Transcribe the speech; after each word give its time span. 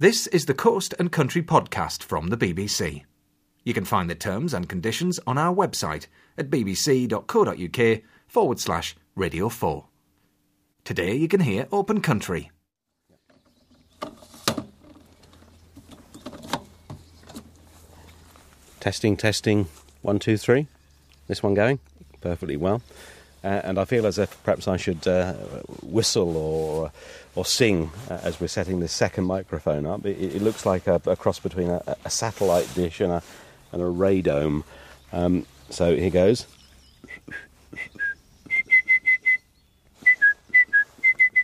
This 0.00 0.26
is 0.26 0.46
the 0.46 0.54
Coast 0.54 0.92
and 0.98 1.12
Country 1.12 1.40
podcast 1.40 2.02
from 2.02 2.26
the 2.26 2.36
BBC. 2.36 3.04
You 3.62 3.72
can 3.72 3.84
find 3.84 4.10
the 4.10 4.16
terms 4.16 4.52
and 4.52 4.68
conditions 4.68 5.20
on 5.24 5.38
our 5.38 5.54
website 5.54 6.08
at 6.36 6.50
bbc.co.uk 6.50 8.02
forward 8.26 8.58
slash 8.58 8.96
radio 9.14 9.48
4. 9.48 9.86
Today 10.82 11.14
you 11.14 11.28
can 11.28 11.42
hear 11.42 11.68
Open 11.70 12.00
Country. 12.00 12.50
Testing, 18.80 19.16
testing, 19.16 19.68
one, 20.02 20.18
two, 20.18 20.36
three. 20.36 20.66
This 21.28 21.40
one 21.40 21.54
going 21.54 21.78
perfectly 22.20 22.56
well. 22.56 22.82
And 23.44 23.78
I 23.78 23.84
feel 23.84 24.06
as 24.06 24.18
if 24.18 24.42
perhaps 24.42 24.66
I 24.66 24.78
should 24.78 25.06
uh, 25.06 25.34
whistle 25.82 26.34
or 26.34 26.92
or 27.34 27.44
sing 27.44 27.90
uh, 28.08 28.20
as 28.22 28.40
we're 28.40 28.48
setting 28.48 28.80
this 28.80 28.92
second 28.92 29.24
microphone 29.24 29.84
up. 29.84 30.06
It, 30.06 30.36
it 30.36 30.40
looks 30.40 30.64
like 30.64 30.86
a, 30.86 31.00
a, 31.04 31.14
cross 31.14 31.40
between 31.40 31.68
a, 31.68 31.82
a, 32.04 32.10
satellite 32.10 32.72
dish 32.74 33.02
and 33.02 33.12
a 33.12 33.22
and 33.70 33.82
a 33.82 33.84
radome. 33.84 34.64
Um, 35.12 35.44
so 35.68 35.94
here 35.94 36.08
goes. 36.08 36.46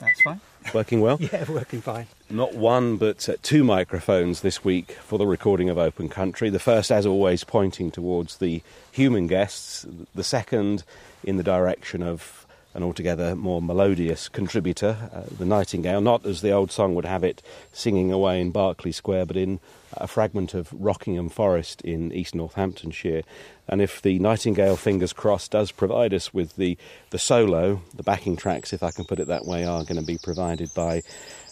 That's 0.00 0.22
fine. 0.22 0.40
Working 0.72 1.00
well? 1.00 1.18
yeah, 1.32 1.50
working 1.50 1.80
fine. 1.80 2.06
Not 2.28 2.54
one, 2.54 2.96
but 2.96 3.28
uh, 3.28 3.36
two 3.42 3.64
microphones 3.64 4.40
this 4.40 4.64
week 4.64 4.92
for 4.92 5.18
the 5.18 5.26
recording 5.26 5.68
of 5.68 5.78
Open 5.78 6.08
Country. 6.08 6.50
The 6.50 6.58
first, 6.58 6.92
as 6.92 7.06
always, 7.06 7.44
pointing 7.44 7.90
towards 7.90 8.38
the 8.38 8.62
human 8.92 9.26
guests. 9.26 9.86
The 10.14 10.24
second, 10.24 10.84
in 11.24 11.36
the 11.36 11.42
direction 11.42 12.02
of 12.02 12.39
an 12.74 12.82
altogether 12.82 13.34
more 13.34 13.60
melodious 13.60 14.28
contributor, 14.28 15.10
uh, 15.12 15.22
the 15.38 15.44
Nightingale, 15.44 16.00
not 16.00 16.24
as 16.24 16.40
the 16.40 16.52
old 16.52 16.70
song 16.70 16.94
would 16.94 17.04
have 17.04 17.24
it, 17.24 17.42
singing 17.72 18.12
away 18.12 18.40
in 18.40 18.52
Berkeley 18.52 18.92
Square, 18.92 19.26
but 19.26 19.36
in 19.36 19.58
a 19.94 20.06
fragment 20.06 20.54
of 20.54 20.72
Rockingham 20.72 21.28
Forest 21.28 21.80
in 21.82 22.12
East 22.12 22.34
Northamptonshire. 22.34 23.22
And 23.66 23.82
if 23.82 24.00
the 24.02 24.18
Nightingale, 24.18 24.76
fingers 24.76 25.12
crossed, 25.12 25.50
does 25.50 25.72
provide 25.72 26.14
us 26.14 26.32
with 26.32 26.56
the, 26.56 26.78
the 27.10 27.18
solo, 27.18 27.82
the 27.94 28.04
backing 28.04 28.36
tracks, 28.36 28.72
if 28.72 28.82
I 28.82 28.92
can 28.92 29.04
put 29.04 29.18
it 29.18 29.26
that 29.26 29.46
way, 29.46 29.64
are 29.64 29.82
going 29.82 30.00
to 30.00 30.06
be 30.06 30.18
provided 30.22 30.72
by 30.74 31.02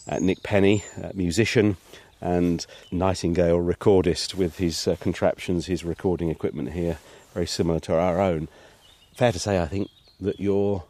uh, 0.08 0.19
Nick 0.20 0.42
Penny, 0.42 0.84
uh, 1.03 1.10
musician 1.14 1.77
and 2.20 2.66
Nightingale 2.91 3.58
recordist 3.58 4.34
with 4.34 4.58
his 4.58 4.88
uh, 4.88 4.97
contraptions, 5.00 5.66
his 5.66 5.84
recording 5.84 6.30
equipment 6.30 6.72
here, 6.72 6.98
very 7.34 7.47
similar 7.47 7.80
to 7.80 7.94
our 7.94 8.20
own. 8.20 8.48
Fair 9.14 9.32
to 9.32 9.38
say, 9.38 9.60
I 9.60 9.66
think, 9.66 9.88
that 10.20 10.41
you're 10.41 10.84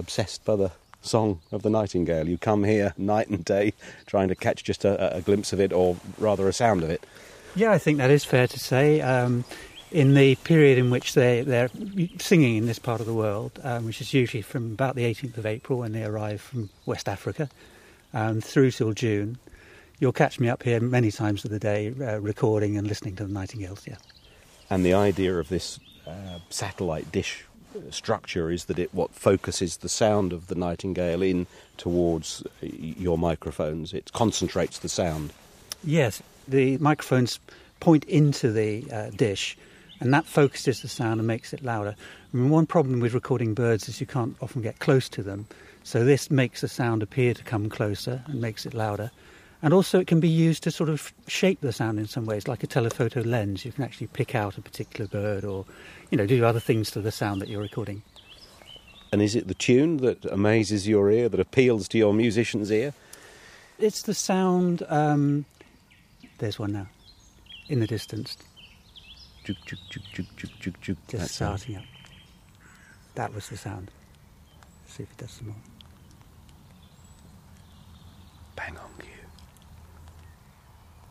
obsessed 0.00 0.44
by 0.44 0.56
the 0.56 0.72
song 1.02 1.40
of 1.52 1.62
the 1.62 1.70
nightingale. 1.70 2.28
You 2.28 2.38
come 2.38 2.64
here 2.64 2.92
night 2.98 3.28
and 3.28 3.44
day 3.44 3.72
trying 4.06 4.28
to 4.28 4.34
catch 4.34 4.64
just 4.64 4.84
a, 4.84 5.16
a 5.16 5.20
glimpse 5.20 5.52
of 5.52 5.60
it, 5.60 5.72
or 5.72 5.96
rather 6.18 6.48
a 6.48 6.52
sound 6.52 6.82
of 6.82 6.90
it. 6.90 7.04
Yeah, 7.54 7.72
I 7.72 7.78
think 7.78 7.98
that 7.98 8.10
is 8.10 8.24
fair 8.24 8.46
to 8.46 8.58
say. 8.58 9.00
Um, 9.00 9.44
in 9.90 10.14
the 10.14 10.36
period 10.36 10.78
in 10.78 10.90
which 10.90 11.14
they, 11.14 11.42
they're 11.42 11.70
singing 12.18 12.56
in 12.56 12.66
this 12.66 12.78
part 12.78 13.00
of 13.00 13.06
the 13.06 13.14
world, 13.14 13.58
um, 13.64 13.86
which 13.86 14.00
is 14.00 14.14
usually 14.14 14.42
from 14.42 14.72
about 14.72 14.94
the 14.94 15.02
18th 15.02 15.36
of 15.36 15.46
April 15.46 15.80
when 15.80 15.92
they 15.92 16.04
arrive 16.04 16.40
from 16.40 16.70
West 16.86 17.08
Africa, 17.08 17.48
um, 18.14 18.40
through 18.40 18.70
till 18.70 18.92
June, 18.92 19.38
you'll 19.98 20.12
catch 20.12 20.38
me 20.38 20.48
up 20.48 20.62
here 20.62 20.80
many 20.80 21.10
times 21.10 21.44
of 21.44 21.50
the 21.50 21.58
day 21.58 21.92
uh, 22.00 22.20
recording 22.20 22.76
and 22.76 22.86
listening 22.86 23.16
to 23.16 23.24
the 23.24 23.32
nightingales, 23.32 23.84
yeah. 23.86 23.96
And 24.68 24.84
the 24.84 24.94
idea 24.94 25.36
of 25.36 25.48
this 25.48 25.80
uh, 26.06 26.38
satellite 26.50 27.10
dish 27.10 27.44
structure 27.90 28.50
is 28.50 28.66
that 28.66 28.78
it 28.78 28.94
what 28.94 29.10
focuses 29.12 29.78
the 29.78 29.88
sound 29.88 30.32
of 30.32 30.46
the 30.48 30.54
nightingale 30.54 31.22
in 31.22 31.46
towards 31.76 32.42
your 32.62 33.18
microphones. 33.18 33.92
It 33.92 34.12
concentrates 34.12 34.78
the 34.78 34.88
sound. 34.88 35.32
Yes, 35.84 36.22
the 36.46 36.78
microphones 36.78 37.40
point 37.80 38.04
into 38.04 38.52
the 38.52 38.84
uh, 38.92 39.10
dish, 39.10 39.56
and 40.00 40.12
that 40.12 40.26
focuses 40.26 40.82
the 40.82 40.88
sound 40.88 41.20
and 41.20 41.26
makes 41.26 41.52
it 41.52 41.64
louder. 41.64 41.94
I 42.32 42.36
mean, 42.36 42.50
one 42.50 42.66
problem 42.66 43.00
with 43.00 43.14
recording 43.14 43.54
birds 43.54 43.88
is 43.88 44.00
you 44.00 44.06
can't 44.06 44.36
often 44.40 44.62
get 44.62 44.78
close 44.78 45.08
to 45.10 45.22
them, 45.22 45.46
so 45.82 46.04
this 46.04 46.30
makes 46.30 46.60
the 46.60 46.68
sound 46.68 47.02
appear 47.02 47.34
to 47.34 47.42
come 47.42 47.68
closer 47.68 48.22
and 48.26 48.40
makes 48.40 48.66
it 48.66 48.74
louder. 48.74 49.10
And 49.62 49.74
also, 49.74 50.00
it 50.00 50.06
can 50.06 50.20
be 50.20 50.28
used 50.28 50.62
to 50.62 50.70
sort 50.70 50.88
of 50.88 51.12
shape 51.26 51.60
the 51.60 51.72
sound 51.72 51.98
in 51.98 52.06
some 52.06 52.24
ways, 52.24 52.48
like 52.48 52.62
a 52.62 52.66
telephoto 52.66 53.20
lens. 53.20 53.64
You 53.64 53.72
can 53.72 53.84
actually 53.84 54.06
pick 54.06 54.34
out 54.34 54.56
a 54.56 54.62
particular 54.62 55.06
bird 55.06 55.44
or, 55.44 55.66
you 56.10 56.16
know, 56.16 56.26
do 56.26 56.44
other 56.44 56.60
things 56.60 56.90
to 56.92 57.00
the 57.02 57.12
sound 57.12 57.42
that 57.42 57.48
you're 57.48 57.60
recording. 57.60 58.02
And 59.12 59.20
is 59.20 59.34
it 59.34 59.48
the 59.48 59.54
tune 59.54 59.98
that 59.98 60.24
amazes 60.26 60.88
your 60.88 61.10
ear, 61.10 61.28
that 61.28 61.40
appeals 61.40 61.88
to 61.88 61.98
your 61.98 62.14
musician's 62.14 62.70
ear? 62.70 62.94
It's 63.78 64.02
the 64.02 64.14
sound. 64.14 64.82
Um, 64.88 65.44
there's 66.38 66.58
one 66.58 66.72
now, 66.72 66.86
in 67.68 67.80
the 67.80 67.86
distance. 67.86 68.38
Juk, 69.44 69.56
juk, 69.66 69.78
juk, 69.90 70.04
juk, 70.14 70.26
juk, 70.36 70.74
juk. 70.80 70.96
Just 71.08 71.10
That's 71.10 71.34
starting 71.34 71.76
up. 71.76 71.84
That 73.14 73.34
was 73.34 73.48
the 73.48 73.56
sound. 73.56 73.90
Let's 74.84 74.94
see 74.96 75.02
if 75.02 75.10
it 75.10 75.18
does 75.18 75.32
some 75.32 75.48
more. 75.48 75.56
Bang 78.56 78.76
on. 78.78 79.09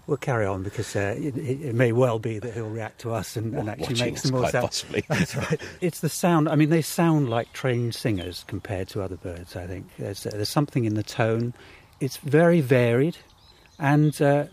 We'll 0.09 0.17
carry 0.17 0.47
on 0.47 0.63
because 0.63 0.95
uh, 0.95 1.13
it, 1.19 1.37
it, 1.37 1.75
may 1.75 1.91
well 1.91 2.17
be 2.17 2.39
that 2.39 2.55
he'll 2.55 2.67
react 2.67 3.01
to 3.01 3.13
us 3.13 3.37
and, 3.37 3.53
and 3.53 3.69
actually 3.69 3.99
make 3.99 4.17
some 4.17 4.31
more 4.31 4.49
sound. 4.49 4.65
Possibly. 4.65 5.05
That's 5.07 5.35
right. 5.35 5.61
It's 5.81 5.99
the 5.99 6.09
sound. 6.09 6.49
I 6.49 6.55
mean, 6.55 6.71
they 6.71 6.81
sound 6.81 7.29
like 7.29 7.53
trained 7.53 7.93
singers 7.93 8.43
compared 8.47 8.87
to 8.89 9.03
other 9.03 9.17
birds. 9.17 9.55
I 9.55 9.67
think 9.67 9.85
there's 9.99 10.25
uh, 10.25 10.31
there's 10.33 10.49
something 10.49 10.85
in 10.85 10.95
the 10.95 11.03
tone. 11.03 11.53
It's 11.99 12.17
very 12.17 12.59
varied, 12.59 13.17
and 13.77 14.19
uh, 14.19 14.45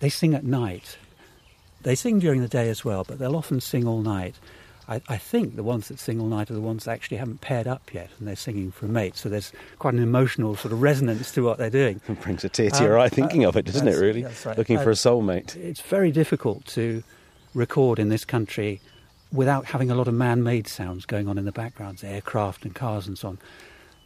they 0.00 0.08
sing 0.08 0.34
at 0.34 0.42
night. 0.42 0.98
They 1.82 1.94
sing 1.94 2.18
during 2.18 2.40
the 2.40 2.48
day 2.48 2.68
as 2.68 2.84
well, 2.84 3.04
but 3.04 3.20
they'll 3.20 3.36
often 3.36 3.60
sing 3.60 3.86
all 3.86 4.02
night. 4.02 4.34
I, 4.88 5.00
I, 5.08 5.16
think 5.16 5.56
the 5.56 5.62
ones 5.62 5.88
that 5.88 5.98
sing 5.98 6.20
all 6.20 6.26
night 6.26 6.50
are 6.50 6.54
the 6.54 6.60
ones 6.60 6.84
that 6.84 6.92
actually 6.92 7.16
haven't 7.16 7.40
paired 7.40 7.66
up 7.66 7.94
yet 7.94 8.10
and 8.18 8.28
they're 8.28 8.36
singing 8.36 8.70
for 8.70 8.86
a 8.86 8.88
mate. 8.88 9.16
So 9.16 9.28
there's 9.28 9.52
quite 9.78 9.94
an 9.94 10.02
emotional 10.02 10.56
sort 10.56 10.72
of 10.72 10.82
resonance 10.82 11.32
to 11.32 11.42
what 11.42 11.58
they're 11.58 11.70
doing. 11.70 12.00
It 12.08 12.20
brings 12.22 12.44
a 12.44 12.48
tear 12.48 12.70
to 12.70 12.78
um, 12.78 12.84
your 12.84 12.98
eye 12.98 13.08
thinking 13.08 13.44
uh, 13.44 13.48
of 13.48 13.56
it, 13.56 13.64
doesn't 13.64 13.88
it, 13.88 13.98
really? 13.98 14.24
Right. 14.24 14.58
Looking 14.58 14.78
uh, 14.78 14.82
for 14.82 14.90
a 14.90 14.94
soulmate. 14.94 15.56
It's 15.56 15.80
very 15.80 16.10
difficult 16.10 16.66
to 16.66 17.02
record 17.54 17.98
in 17.98 18.08
this 18.08 18.24
country 18.24 18.80
without 19.32 19.66
having 19.66 19.90
a 19.90 19.94
lot 19.94 20.08
of 20.08 20.14
man 20.14 20.42
made 20.42 20.68
sounds 20.68 21.06
going 21.06 21.28
on 21.28 21.38
in 21.38 21.44
the 21.44 21.52
background, 21.52 22.00
aircraft 22.04 22.64
and 22.64 22.74
cars 22.74 23.06
and 23.06 23.18
so 23.18 23.28
on. 23.28 23.38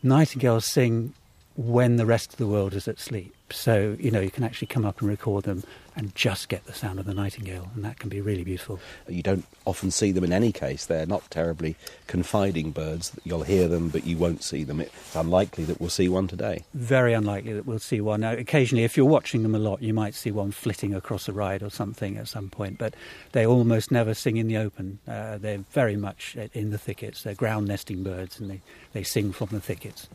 Nightingales 0.03 0.65
sing 0.65 1.13
when 1.57 1.97
the 1.97 2.07
rest 2.07 2.33
of 2.33 2.39
the 2.39 2.47
world 2.47 2.73
is 2.75 2.87
at 2.87 3.01
sleep. 3.01 3.35
So, 3.51 3.97
you 3.99 4.11
know, 4.11 4.21
you 4.21 4.31
can 4.31 4.45
actually 4.45 4.67
come 4.67 4.85
up 4.85 5.01
and 5.01 5.09
record 5.09 5.45
them 5.45 5.65
and 5.97 6.15
just 6.15 6.49
get 6.49 6.65
the 6.67 6.73
sound 6.73 7.01
of 7.01 7.07
the 7.07 7.15
nightingale, 7.15 7.71
and 7.75 7.85
that 7.85 7.99
can 7.99 8.09
be 8.09 8.21
really 8.21 8.45
beautiful. 8.45 8.79
You 9.09 9.23
don't 9.23 9.45
often 9.65 9.91
see 9.91 10.13
them 10.13 10.23
in 10.23 10.33
any 10.33 10.53
case. 10.53 10.87
They're 10.87 11.07
not 11.07 11.29
terribly 11.31 11.75
confiding 12.07 12.71
birds. 12.71 13.13
You'll 13.25 13.43
hear 13.43 13.67
them, 13.67 13.89
but 13.89 14.07
you 14.07 14.17
won't 14.17 14.45
see 14.45 14.63
them. 14.63 14.81
It's 14.81 15.17
unlikely 15.17 15.65
that 15.65 15.81
we'll 15.81 15.91
see 15.91 16.09
one 16.09 16.29
today. 16.29 16.65
Very 16.75 17.15
unlikely 17.15 17.53
that 17.55 17.67
we'll 17.67 17.81
see 17.81 18.01
one. 18.01 18.21
Now, 18.21 18.33
occasionally, 18.33 18.85
if 18.85 18.97
you're 18.97 19.07
watching 19.07 19.43
them 19.43 19.55
a 19.55 19.59
lot, 19.59 19.83
you 19.83 19.93
might 19.93 20.15
see 20.15 20.31
one 20.31 20.53
flitting 20.53 20.95
across 20.95 21.29
a 21.29 21.33
ride 21.33 21.63
or 21.63 21.71
something 21.71 22.17
at 22.17 22.29
some 22.29 22.51
point, 22.51 22.79
but 22.79 22.95
they 23.33 23.45
almost 23.45 23.91
never 23.91 24.15
sing 24.15 24.37
in 24.37 24.47
the 24.47 24.59
open. 24.59 25.01
Uh, 25.09 25.39
they're 25.39 25.65
very 25.73 25.97
much 25.97 26.37
in 26.53 26.71
the 26.71 26.79
thickets. 26.79 27.23
They're 27.23 27.35
ground 27.35 27.67
nesting 27.67 28.05
birds, 28.05 28.39
and 28.39 28.51
they, 28.51 28.61
they 28.93 29.03
sing 29.03 29.33
from 29.33 29.49
the 29.51 29.61
thickets. 29.61 30.09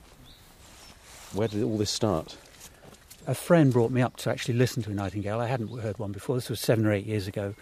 Where 1.34 1.48
did 1.48 1.64
all 1.64 1.78
this 1.78 1.90
start? 1.90 2.38
A 3.28 3.36
friend 3.36 3.72
brought 3.72 3.92
me 3.92 4.02
up 4.02 4.18
to 4.18 4.30
actually 4.30 4.56
listen 4.56 4.84
to 4.84 4.92
a 4.92 4.94
nightingale. 4.94 5.40
I 5.40 5.48
hadn't 5.48 5.80
heard 5.80 6.00
one 6.00 6.12
before. 6.12 6.36
This 6.36 6.50
was 6.50 6.60
seven 6.60 6.86
or 6.86 6.92
eight 6.92 7.06
years 7.06 7.28
ago. 7.28 7.56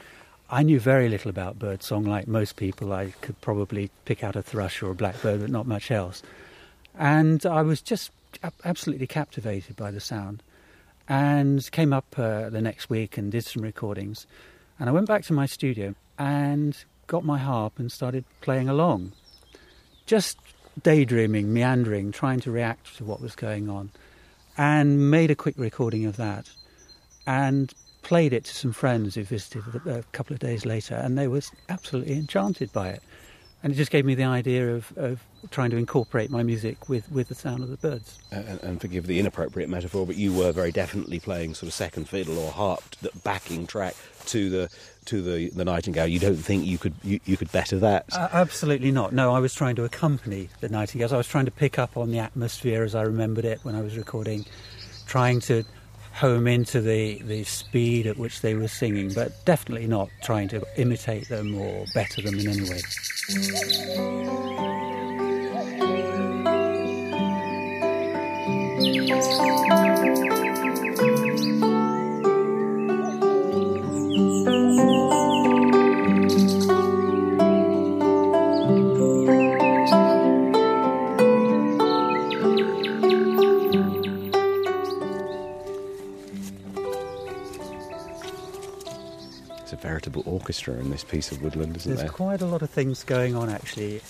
I 0.49 0.63
knew 0.63 0.79
very 0.79 1.07
little 1.07 1.29
about 1.29 1.59
birdsong, 1.59 2.03
like 2.03 2.27
most 2.27 2.55
people. 2.55 2.91
I 2.91 3.13
could 3.21 3.39
probably 3.41 3.89
pick 4.05 4.23
out 4.23 4.35
a 4.35 4.41
thrush 4.41 4.81
or 4.81 4.91
a 4.91 4.95
blackbird, 4.95 5.41
but 5.41 5.49
not 5.49 5.65
much 5.65 5.91
else. 5.91 6.21
And 6.97 7.45
I 7.45 7.61
was 7.61 7.81
just 7.81 8.11
absolutely 8.65 9.07
captivated 9.07 9.75
by 9.75 9.91
the 9.91 10.01
sound. 10.01 10.43
And 11.07 11.69
came 11.71 11.93
up 11.93 12.05
uh, 12.17 12.49
the 12.49 12.61
next 12.61 12.89
week 12.89 13.17
and 13.17 13.31
did 13.31 13.45
some 13.45 13.63
recordings. 13.63 14.27
And 14.79 14.89
I 14.89 14.91
went 14.91 15.07
back 15.07 15.23
to 15.25 15.33
my 15.33 15.45
studio 15.45 15.95
and 16.17 16.75
got 17.07 17.23
my 17.23 17.37
harp 17.37 17.79
and 17.79 17.91
started 17.91 18.25
playing 18.41 18.69
along. 18.69 19.13
Just 20.05 20.37
daydreaming, 20.81 21.53
meandering, 21.53 22.11
trying 22.11 22.39
to 22.41 22.51
react 22.51 22.97
to 22.97 23.03
what 23.03 23.21
was 23.21 23.35
going 23.35 23.69
on 23.69 23.91
and 24.61 25.09
made 25.09 25.31
a 25.31 25.35
quick 25.35 25.55
recording 25.57 26.05
of 26.05 26.17
that 26.17 26.47
and 27.25 27.73
played 28.03 28.31
it 28.31 28.45
to 28.45 28.53
some 28.53 28.71
friends 28.71 29.15
who 29.15 29.23
visited 29.23 29.63
a 29.87 30.03
couple 30.11 30.35
of 30.35 30.39
days 30.39 30.67
later, 30.67 30.93
and 30.93 31.17
they 31.17 31.27
were 31.27 31.41
absolutely 31.69 32.13
enchanted 32.13 32.71
by 32.71 32.89
it. 32.89 33.01
And 33.63 33.73
it 33.73 33.75
just 33.75 33.89
gave 33.89 34.05
me 34.05 34.13
the 34.13 34.23
idea 34.23 34.75
of, 34.75 34.95
of 34.97 35.23
trying 35.49 35.71
to 35.71 35.77
incorporate 35.77 36.29
my 36.29 36.43
music 36.43 36.89
with, 36.89 37.11
with 37.11 37.29
the 37.29 37.35
sound 37.35 37.63
of 37.63 37.69
the 37.69 37.77
birds. 37.77 38.19
And, 38.29 38.61
and, 38.61 38.81
forgive 38.81 39.07
the 39.07 39.19
inappropriate 39.19 39.67
metaphor, 39.67 40.05
but 40.05 40.15
you 40.15 40.31
were 40.31 40.51
very 40.51 40.71
definitely 40.71 41.19
playing 41.19 41.55
sort 41.55 41.67
of 41.67 41.73
second 41.73 42.07
fiddle 42.07 42.37
or 42.37 42.51
harp, 42.51 42.83
backing 43.23 43.65
track 43.65 43.95
to 44.27 44.51
the 44.51 44.69
to 45.05 45.21
the, 45.21 45.49
the 45.49 45.65
nightingale. 45.65 46.07
You 46.07 46.19
don't 46.19 46.35
think 46.35 46.65
you 46.65 46.77
could 46.77 46.93
you, 47.03 47.19
you 47.25 47.37
could 47.37 47.51
better 47.51 47.79
that? 47.79 48.05
Uh, 48.11 48.29
absolutely 48.31 48.91
not. 48.91 49.13
No, 49.13 49.33
I 49.33 49.39
was 49.39 49.53
trying 49.53 49.75
to 49.77 49.83
accompany 49.83 50.49
the 50.59 50.69
nightingales. 50.69 51.13
I 51.13 51.17
was 51.17 51.27
trying 51.27 51.45
to 51.45 51.51
pick 51.51 51.79
up 51.79 51.97
on 51.97 52.11
the 52.11 52.19
atmosphere 52.19 52.83
as 52.83 52.95
I 52.95 53.03
remembered 53.03 53.45
it 53.45 53.59
when 53.63 53.75
I 53.75 53.81
was 53.81 53.97
recording, 53.97 54.45
trying 55.07 55.39
to 55.41 55.63
home 56.13 56.45
into 56.45 56.81
the, 56.81 57.21
the 57.23 57.43
speed 57.43 58.05
at 58.05 58.17
which 58.17 58.41
they 58.41 58.53
were 58.53 58.67
singing, 58.67 59.13
but 59.13 59.31
definitely 59.45 59.87
not 59.87 60.09
trying 60.21 60.49
to 60.49 60.61
imitate 60.77 61.29
them 61.29 61.57
or 61.57 61.85
better 61.93 62.21
them 62.21 62.37
in 62.37 62.47
any 62.47 62.69
way. 62.69 62.81
veritable 69.61 70.30
orchestra 90.41 90.73
in 90.75 90.89
this 90.89 91.03
piece 91.03 91.31
of 91.31 91.41
woodland, 91.41 91.77
isn't 91.77 91.89
There's 91.89 92.01
there? 92.01 92.09
quite 92.09 92.41
a 92.41 92.45
lot 92.45 92.61
of 92.61 92.69
things 92.69 93.03
going 93.03 93.35
on 93.35 93.49
actually. 93.49 94.01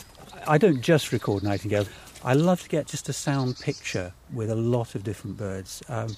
I 0.48 0.58
don't 0.58 0.82
just 0.82 1.12
record 1.12 1.44
nightingales. 1.44 1.90
I 2.24 2.34
love 2.34 2.64
to 2.64 2.70
get 2.70 2.88
just 2.88 3.10
a 3.10 3.14
sound 3.14 3.60
picture 3.60 4.14
with 4.34 4.50
a 4.50 4.56
lot 4.56 4.96
of 4.96 5.04
different 5.04 5.38
birds. 5.38 5.84
Um, 5.90 6.16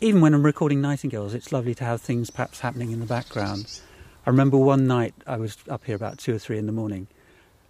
even 0.00 0.20
when 0.20 0.34
I'm 0.34 0.44
recording 0.44 0.80
nightingales, 0.80 1.32
it's 1.34 1.50
lovely 1.50 1.74
to 1.76 1.84
have 1.84 2.00
things 2.00 2.30
perhaps 2.30 2.60
happening 2.60 2.90
in 2.92 3.00
the 3.00 3.06
background. 3.06 3.80
I 4.26 4.30
remember 4.30 4.58
one 4.58 4.86
night 4.86 5.14
I 5.26 5.38
was 5.38 5.56
up 5.68 5.84
here 5.84 5.96
about 5.96 6.18
two 6.18 6.34
or 6.34 6.38
three 6.38 6.58
in 6.58 6.66
the 6.66 6.72
morning, 6.72 7.06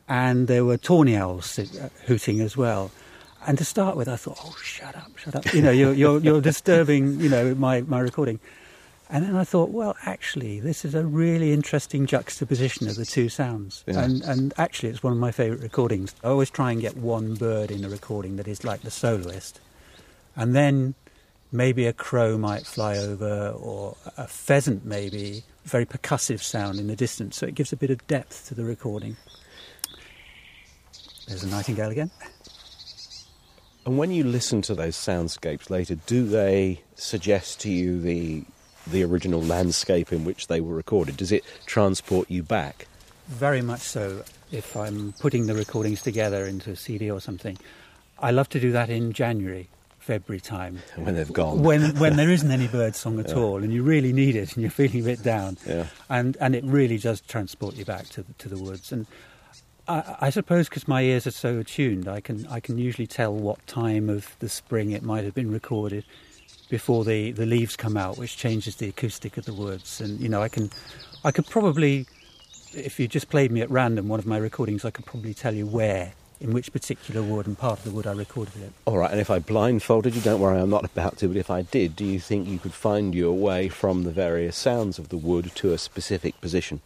and 0.08 0.48
there 0.48 0.64
were 0.64 0.76
tawny 0.76 1.16
owls 1.16 1.58
uh, 1.58 1.88
hooting 2.06 2.40
as 2.40 2.56
well. 2.56 2.90
And 3.46 3.56
to 3.58 3.64
start 3.64 3.96
with, 3.96 4.08
I 4.08 4.16
thought, 4.16 4.38
"Oh, 4.44 4.56
shut 4.62 4.96
up, 4.96 5.16
shut 5.16 5.36
up! 5.36 5.54
You 5.54 5.62
know, 5.62 5.70
you're 5.70 5.92
you're, 5.94 6.18
you're 6.18 6.40
disturbing, 6.52 7.20
you 7.20 7.28
know, 7.28 7.54
my 7.54 7.82
my 7.82 8.00
recording." 8.00 8.40
And 9.10 9.24
then 9.24 9.36
I 9.36 9.44
thought, 9.44 9.70
well, 9.70 9.96
actually, 10.04 10.60
this 10.60 10.84
is 10.84 10.94
a 10.94 11.06
really 11.06 11.52
interesting 11.52 12.04
juxtaposition 12.04 12.88
of 12.88 12.96
the 12.96 13.06
two 13.06 13.30
sounds. 13.30 13.82
Yeah. 13.86 14.00
And, 14.04 14.22
and 14.22 14.54
actually, 14.58 14.90
it's 14.90 15.02
one 15.02 15.14
of 15.14 15.18
my 15.18 15.32
favourite 15.32 15.62
recordings. 15.62 16.14
I 16.22 16.28
always 16.28 16.50
try 16.50 16.72
and 16.72 16.80
get 16.80 16.96
one 16.96 17.34
bird 17.34 17.70
in 17.70 17.84
a 17.84 17.88
recording 17.88 18.36
that 18.36 18.46
is 18.46 18.64
like 18.64 18.82
the 18.82 18.90
soloist. 18.90 19.60
And 20.36 20.54
then 20.54 20.94
maybe 21.50 21.86
a 21.86 21.94
crow 21.94 22.36
might 22.36 22.66
fly 22.66 22.98
over, 22.98 23.48
or 23.50 23.96
a 24.18 24.28
pheasant, 24.28 24.84
maybe, 24.84 25.42
very 25.64 25.86
percussive 25.86 26.42
sound 26.42 26.78
in 26.78 26.86
the 26.86 26.96
distance. 26.96 27.36
So 27.38 27.46
it 27.46 27.54
gives 27.54 27.72
a 27.72 27.76
bit 27.76 27.90
of 27.90 28.06
depth 28.08 28.48
to 28.48 28.54
the 28.54 28.64
recording. 28.64 29.16
There's 31.26 31.44
a 31.44 31.48
nightingale 31.48 31.90
again. 31.90 32.10
And 33.86 33.96
when 33.96 34.10
you 34.10 34.24
listen 34.24 34.60
to 34.62 34.74
those 34.74 34.96
soundscapes 34.96 35.70
later, 35.70 35.94
do 35.94 36.26
they 36.26 36.82
suggest 36.94 37.60
to 37.60 37.70
you 37.70 37.98
the 37.98 38.44
the 38.90 39.02
original 39.04 39.42
landscape 39.42 40.12
in 40.12 40.24
which 40.24 40.46
they 40.48 40.60
were 40.60 40.74
recorded? 40.74 41.16
Does 41.16 41.32
it 41.32 41.44
transport 41.66 42.30
you 42.30 42.42
back? 42.42 42.86
Very 43.28 43.62
much 43.62 43.80
so. 43.80 44.22
If 44.50 44.76
I'm 44.76 45.12
putting 45.20 45.46
the 45.46 45.54
recordings 45.54 46.00
together 46.02 46.46
into 46.46 46.70
a 46.70 46.76
CD 46.76 47.10
or 47.10 47.20
something, 47.20 47.58
I 48.18 48.30
love 48.30 48.48
to 48.50 48.60
do 48.60 48.72
that 48.72 48.88
in 48.88 49.12
January, 49.12 49.68
February 49.98 50.40
time. 50.40 50.78
When 50.96 51.14
they've 51.14 51.32
gone. 51.32 51.62
When, 51.62 51.94
when 51.98 52.16
there 52.16 52.30
isn't 52.30 52.50
any 52.50 52.66
bird 52.78 52.94
song 52.96 53.20
at 53.20 53.34
all 53.34 53.62
and 53.62 53.72
you 53.72 53.82
really 53.82 54.12
need 54.14 54.36
it 54.36 54.54
and 54.54 54.62
you're 54.62 54.70
feeling 54.70 55.00
a 55.02 55.04
bit 55.04 55.22
down. 55.22 55.58
Yeah. 55.66 55.86
And, 56.08 56.36
and 56.40 56.54
it 56.54 56.64
really 56.64 56.96
does 56.98 57.20
transport 57.20 57.76
you 57.76 57.84
back 57.84 58.08
to, 58.10 58.22
the- 58.22 58.32
to 58.34 58.48
the 58.48 58.56
woods. 58.58 58.90
And 58.90 59.06
I, 59.86 60.16
I 60.22 60.30
suppose 60.30 60.68
because 60.70 60.88
my 60.88 61.02
ears 61.02 61.26
are 61.26 61.30
so 61.30 61.58
attuned, 61.58 62.08
I 62.08 62.20
can, 62.22 62.46
I 62.46 62.60
can 62.60 62.78
usually 62.78 63.06
tell 63.06 63.34
what 63.34 63.64
time 63.66 64.08
of 64.08 64.34
the 64.38 64.48
spring 64.48 64.92
it 64.92 65.02
might 65.02 65.24
have 65.24 65.34
been 65.34 65.52
recorded 65.52 66.04
before 66.68 67.04
the, 67.04 67.32
the 67.32 67.46
leaves 67.46 67.76
come 67.76 67.96
out, 67.96 68.18
which 68.18 68.36
changes 68.36 68.76
the 68.76 68.88
acoustic 68.88 69.36
of 69.36 69.44
the 69.44 69.52
woods. 69.54 70.00
And, 70.00 70.20
you 70.20 70.28
know, 70.28 70.42
I 70.42 70.48
can, 70.48 70.70
I 71.24 71.30
could 71.30 71.46
probably, 71.46 72.06
if 72.74 73.00
you 73.00 73.08
just 73.08 73.30
played 73.30 73.50
me 73.50 73.60
at 73.60 73.70
random 73.70 74.08
one 74.08 74.18
of 74.18 74.26
my 74.26 74.36
recordings, 74.36 74.84
I 74.84 74.90
could 74.90 75.06
probably 75.06 75.34
tell 75.34 75.54
you 75.54 75.66
where, 75.66 76.12
in 76.40 76.52
which 76.52 76.72
particular 76.72 77.22
wood 77.22 77.46
and 77.46 77.58
part 77.58 77.78
of 77.78 77.84
the 77.84 77.90
wood 77.90 78.06
I 78.06 78.12
recorded 78.12 78.62
it. 78.62 78.72
All 78.84 78.98
right, 78.98 79.10
and 79.10 79.20
if 79.20 79.30
I 79.30 79.38
blindfolded 79.38 80.14
you, 80.14 80.20
don't 80.20 80.40
worry, 80.40 80.60
I'm 80.60 80.70
not 80.70 80.84
about 80.84 81.16
to, 81.18 81.28
but 81.28 81.36
if 81.36 81.50
I 81.50 81.62
did, 81.62 81.96
do 81.96 82.04
you 82.04 82.20
think 82.20 82.46
you 82.46 82.58
could 82.58 82.74
find 82.74 83.14
your 83.14 83.32
way 83.32 83.68
from 83.68 84.04
the 84.04 84.10
various 84.10 84.56
sounds 84.56 84.98
of 84.98 85.08
the 85.08 85.16
wood 85.16 85.50
to 85.56 85.72
a 85.72 85.78
specific 85.78 86.40
position? 86.40 86.80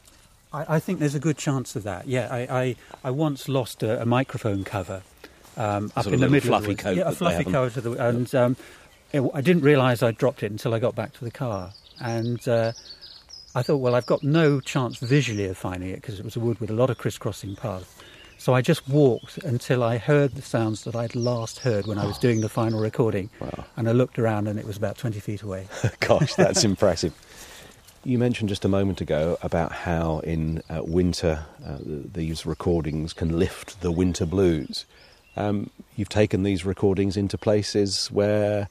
I, 0.53 0.77
I 0.77 0.79
think 0.81 1.01
there's 1.01 1.15
a 1.15 1.21
good 1.21 1.37
chance 1.39 1.77
of 1.77 1.83
that. 1.83 2.07
Yeah, 2.07 2.29
I, 2.31 2.39
I, 2.61 2.77
I 3.05 3.11
once 3.11 3.49
lost 3.49 3.83
a, 3.83 4.01
a 4.01 4.07
microphone 4.07 4.65
cover 4.65 5.03
um, 5.57 5.93
up 5.97 6.07
in 6.07 6.21
the 6.21 6.31
middle 6.31 6.55
of 6.55 6.65
the 6.65 6.75
coat 6.75 6.97
Yeah, 6.97 7.09
a 7.09 7.13
fluffy 7.13 7.37
have 7.37 7.47
'em. 7.47 7.53
cover 7.53 7.71
to 7.71 7.81
the 7.83 7.93
and 7.93 8.35
um, 8.35 8.57
I 9.15 9.41
didn't 9.41 9.63
realise 9.63 10.03
I'd 10.03 10.17
dropped 10.19 10.43
it 10.43 10.51
until 10.51 10.75
I 10.75 10.79
got 10.79 10.95
back 10.95 11.13
to 11.15 11.25
the 11.25 11.31
car, 11.31 11.73
and 12.01 12.47
uh, 12.49 12.73
I 13.55 13.63
thought, 13.63 13.77
well, 13.79 13.95
I've 13.95 14.07
got 14.07 14.23
no 14.23 14.61
chance 14.61 14.99
visually 14.99 15.45
of 15.47 15.57
finding 15.59 15.91
it 15.91 15.97
because 15.97 16.19
it 16.19 16.25
was 16.25 16.37
a 16.37 16.41
wood 16.41 16.59
with 16.61 16.71
a 16.71 16.75
lot 16.75 16.91
of 16.91 16.99
crisscrossing 16.99 17.57
paths. 17.57 17.87
So 18.39 18.55
I 18.55 18.61
just 18.61 18.89
walked 18.89 19.39
until 19.39 19.85
I 19.85 19.99
heard 19.99 20.33
the 20.35 20.43
sounds 20.43 20.83
that 20.85 20.97
I'd 20.97 21.15
last 21.15 21.61
heard 21.61 21.87
when 21.87 21.99
I 21.99 22.07
was 22.07 22.19
doing 22.19 22.41
the 22.41 22.49
final 22.49 22.81
recording, 22.81 23.31
Wow. 23.41 23.65
and 23.77 23.89
I 23.89 23.93
looked 23.93 24.19
around 24.19 24.49
and 24.49 24.59
it 24.59 24.67
was 24.67 24.77
about 24.77 24.99
20 24.99 25.21
feet 25.21 25.43
away. 25.43 25.69
Gosh, 26.01 26.35
that's 26.35 26.65
impressive. 26.73 27.13
You 28.05 28.19
mentioned 28.19 28.49
just 28.49 28.65
a 28.65 28.69
moment 28.69 29.01
ago 29.01 29.39
about 29.43 29.71
how 29.71 30.19
in 30.21 30.61
uh, 30.69 30.83
winter 30.83 31.45
uh, 31.65 31.77
these 31.85 32.45
recordings 32.45 33.13
can 33.13 33.39
lift 33.39 33.81
the 33.81 33.93
winter 33.93 34.27
blues. 34.27 34.87
Um, 35.37 35.71
you've 35.95 36.09
taken 36.09 36.43
these 36.43 36.65
recordings 36.65 37.17
into 37.17 37.39
places 37.39 38.09
where 38.11 38.69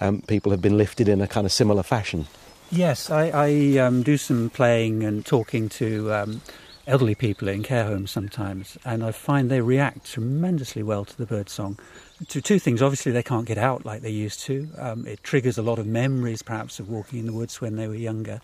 um, 0.00 0.22
people 0.22 0.52
have 0.52 0.62
been 0.62 0.76
lifted 0.76 1.08
in 1.08 1.20
a 1.20 1.26
kind 1.26 1.46
of 1.46 1.52
similar 1.52 1.82
fashion. 1.82 2.26
Yes, 2.70 3.10
I, 3.10 3.28
I 3.28 3.78
um, 3.78 4.02
do 4.02 4.16
some 4.16 4.50
playing 4.50 5.02
and 5.02 5.24
talking 5.24 5.68
to 5.70 6.12
um, 6.12 6.42
elderly 6.86 7.14
people 7.14 7.48
in 7.48 7.62
care 7.62 7.84
homes 7.84 8.10
sometimes, 8.10 8.76
and 8.84 9.02
I 9.02 9.12
find 9.12 9.50
they 9.50 9.62
react 9.62 10.12
tremendously 10.12 10.82
well 10.82 11.04
to 11.04 11.16
the 11.16 11.26
bird 11.26 11.48
song. 11.48 11.78
To 12.28 12.42
two 12.42 12.58
things: 12.58 12.82
obviously, 12.82 13.12
they 13.12 13.22
can't 13.22 13.46
get 13.46 13.58
out 13.58 13.86
like 13.86 14.02
they 14.02 14.10
used 14.10 14.40
to. 14.40 14.68
Um, 14.76 15.06
it 15.06 15.22
triggers 15.22 15.56
a 15.56 15.62
lot 15.62 15.78
of 15.78 15.86
memories, 15.86 16.42
perhaps, 16.42 16.78
of 16.78 16.90
walking 16.90 17.20
in 17.20 17.26
the 17.26 17.32
woods 17.32 17.60
when 17.60 17.76
they 17.76 17.88
were 17.88 17.94
younger, 17.94 18.40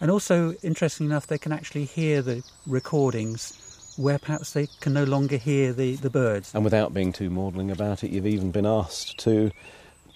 and 0.00 0.10
also, 0.10 0.54
interestingly 0.62 1.10
enough, 1.10 1.26
they 1.26 1.38
can 1.38 1.52
actually 1.52 1.84
hear 1.84 2.22
the 2.22 2.44
recordings 2.66 3.64
where 3.96 4.18
perhaps 4.18 4.52
they 4.52 4.68
can 4.80 4.92
no 4.92 5.02
longer 5.02 5.36
hear 5.36 5.72
the, 5.72 5.96
the 5.96 6.10
birds. 6.10 6.54
And 6.54 6.62
without 6.62 6.94
being 6.94 7.12
too 7.12 7.30
maudling 7.30 7.72
about 7.72 8.04
it, 8.04 8.12
you've 8.12 8.26
even 8.26 8.52
been 8.52 8.66
asked 8.66 9.18
to 9.20 9.50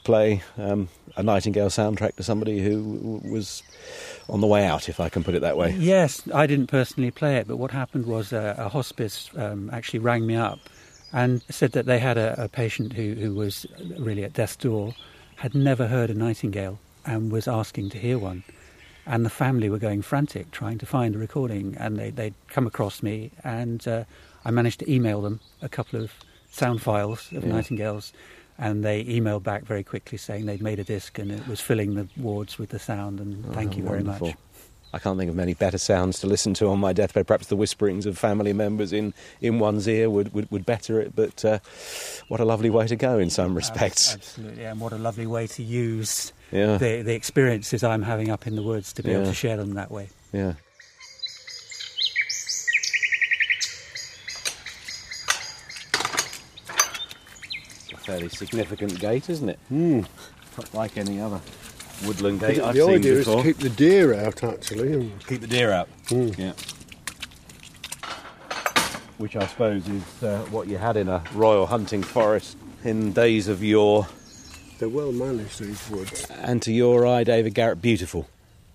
play 0.05 0.43
um, 0.59 0.89
a 1.17 1.23
Nightingale 1.23 1.69
soundtrack 1.69 2.17
to 2.17 2.23
somebody 2.23 2.61
who 2.63 2.97
w- 3.21 3.33
was 3.33 3.63
on 4.29 4.41
the 4.41 4.47
way 4.47 4.67
out, 4.67 4.89
if 4.89 4.99
I 5.01 5.09
can 5.09 5.23
put 5.25 5.35
it 5.35 5.41
that 5.41 5.57
way. 5.57 5.75
Yes, 5.79 6.23
I 6.35 6.47
didn't 6.47 6.67
personally 6.69 7.11
play 7.11 7.37
it, 7.37 7.47
but 7.47 7.57
what 7.57 7.71
happened 7.71 8.07
was 8.07 8.33
uh, 8.33 8.55
a 8.59 8.69
hospice 8.69 9.31
um, 9.37 9.71
actually 9.73 9.99
rang 10.01 10.27
me 10.27 10.35
up 10.37 10.59
and 11.13 11.43
said 11.51 11.73
that 11.73 11.87
they 11.87 11.99
had 11.99 12.17
a, 12.19 12.45
a 12.45 12.49
patient 12.49 12.93
who, 12.95 13.15
who 13.15 13.35
was 13.35 13.67
really 13.99 14.25
at 14.25 14.33
death's 14.33 14.57
door, 14.57 14.95
had 15.37 15.55
never 15.55 15.87
heard 15.87 16.09
a 16.11 16.15
nightingale, 16.15 16.79
and 17.05 17.31
was 17.31 17.47
asking 17.49 17.91
to 17.91 17.99
hear 17.99 18.19
one. 18.19 18.43
And 19.05 19.27
the 19.27 19.31
family 19.31 19.69
were 19.69 19.79
going 19.79 20.03
frantic 20.03 20.51
trying 20.53 20.79
to 20.79 20.87
find 20.87 21.15
a 21.15 21.19
recording, 21.19 21.77
and 21.79 21.97
they, 21.99 22.11
they'd 22.11 22.35
come 22.49 22.67
across 22.67 23.03
me, 23.03 23.31
and 23.45 23.87
uh, 23.89 24.05
I 24.45 24.51
managed 24.53 24.81
to 24.81 24.91
email 24.91 25.21
them 25.21 25.41
a 25.61 25.69
couple 25.69 26.01
of 26.01 26.13
sound 26.51 26.81
files 26.83 27.29
of 27.33 27.45
Yeah. 27.45 27.51
nightingales. 27.53 28.13
And 28.63 28.85
they 28.85 29.05
emailed 29.05 29.43
back 29.43 29.65
very 29.65 29.83
quickly 29.83 30.17
saying 30.19 30.47
they'd 30.47 30.63
made 30.63 30.79
a 30.79 30.85
disc 30.85 31.19
and 31.19 31.33
it 31.33 31.47
was 31.49 31.61
filling 31.61 31.95
the 31.97 32.07
wards 32.17 32.59
with 32.59 32.71
the 32.71 32.79
sound. 32.79 33.19
And 33.19 33.45
thank 33.55 33.75
Oh, 33.75 33.77
you 33.79 33.83
very 33.83 34.05
much. 34.05 34.23
I 34.95 34.99
can't 34.99 35.19
think 35.19 35.31
of 35.31 35.35
many 35.35 35.55
better 35.55 35.79
sounds 35.79 36.21
to 36.21 36.27
listen 36.27 36.53
to 36.55 36.69
on 36.69 36.79
my 36.79 36.93
deathbed. 36.93 37.27
Perhaps 37.27 37.47
the 37.47 37.57
whisperings 37.57 38.05
of 38.07 38.19
family 38.19 38.53
members 38.53 38.93
in, 38.93 39.15
in 39.41 39.59
one's 39.59 39.89
ear 39.89 40.11
would, 40.11 40.33
would, 40.35 40.51
would 40.51 40.65
better 40.67 41.01
it, 41.01 41.17
but 41.17 41.43
uh, 41.47 41.59
what 42.29 42.41
a 42.41 42.45
lovely 42.45 42.69
way 42.71 42.87
to 42.87 42.95
go 42.95 43.19
in 43.19 43.31
some 43.31 43.55
respects. 43.55 44.15
Absolutely, 44.15 44.65
and 44.67 44.79
what 44.81 44.93
a 44.93 44.99
lovely 44.99 45.27
way 45.27 45.47
to 45.47 45.63
use 45.63 46.33
Yeah. 46.53 46.77
the, 46.77 47.01
the 47.03 47.15
experiences 47.15 47.83
I'm 47.83 48.03
having 48.03 48.29
up 48.31 48.47
in 48.47 48.55
the 48.55 48.63
woods 48.63 48.93
to 48.93 49.03
be 49.03 49.13
able 49.13 49.25
to 49.25 49.35
share 49.35 49.57
them 49.57 49.75
that 49.75 49.91
way. 49.91 50.11
Yeah. 50.33 50.53
Fairly 58.05 58.29
significant 58.29 58.99
gate, 58.99 59.29
isn't 59.31 59.49
it? 59.49 59.59
Hmm. 59.69 60.01
Not 60.57 60.75
like 60.75 60.97
any 60.97 61.21
other 61.21 61.41
woodland 62.07 62.41
gate 62.41 62.61
I've 62.61 62.75
the 62.75 62.83
seen 62.85 62.95
idea 62.97 63.15
before. 63.17 63.39
is 63.39 63.43
to 63.43 63.53
keep 63.55 63.59
the 63.59 63.71
deer 63.71 64.15
out, 64.15 64.43
actually. 64.45 64.93
And 64.93 65.27
Keep 65.27 65.41
the 65.43 65.47
deer 65.47 65.71
out. 65.71 65.89
Mm. 66.09 66.37
Yeah. 66.39 66.53
Which 69.19 69.37
I 69.37 69.47
suppose 69.47 69.87
is 69.89 70.23
uh, 70.23 70.45
what 70.51 70.67
you 70.69 70.79
had 70.79 70.97
in 70.97 71.09
a 71.09 71.23
royal 71.35 71.67
hunting 71.67 72.03
forest 72.03 72.57
in 72.85 73.13
days 73.13 73.47
of 73.49 73.63
yore. 73.63 74.07
they're 74.79 74.89
well 74.89 75.13
managed, 75.13 75.61
these 75.61 75.89
woods. 75.91 76.27
And 76.31 76.61
to 76.63 76.73
your 76.73 77.07
eye, 77.07 77.23
David 77.25 77.55
Garrett, 77.55 77.81
beautiful. 77.81 78.29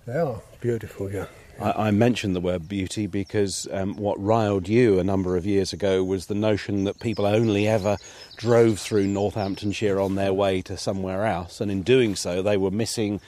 They 0.05 0.17
are 0.17 0.41
beautiful, 0.61 1.11
yeah. 1.11 1.25
I, 1.59 1.87
I 1.87 1.91
mentioned 1.91 2.35
the 2.35 2.41
word 2.41 2.67
beauty 2.67 3.07
because 3.07 3.67
um, 3.71 3.95
what 3.97 4.21
riled 4.21 4.67
you 4.67 4.99
a 4.99 5.03
number 5.03 5.37
of 5.37 5.45
years 5.45 5.73
ago 5.73 6.03
was 6.03 6.27
the 6.27 6.35
notion 6.35 6.83
that 6.85 6.99
people 6.99 7.25
only 7.25 7.67
ever 7.67 7.97
drove 8.35 8.79
through 8.79 9.07
Northamptonshire 9.07 9.99
on 9.99 10.15
their 10.15 10.33
way 10.33 10.61
to 10.63 10.77
somewhere 10.77 11.25
else, 11.25 11.61
and 11.61 11.71
in 11.71 11.83
doing 11.83 12.15
so, 12.15 12.41
they 12.41 12.57
were 12.57 12.71
missing 12.71 13.19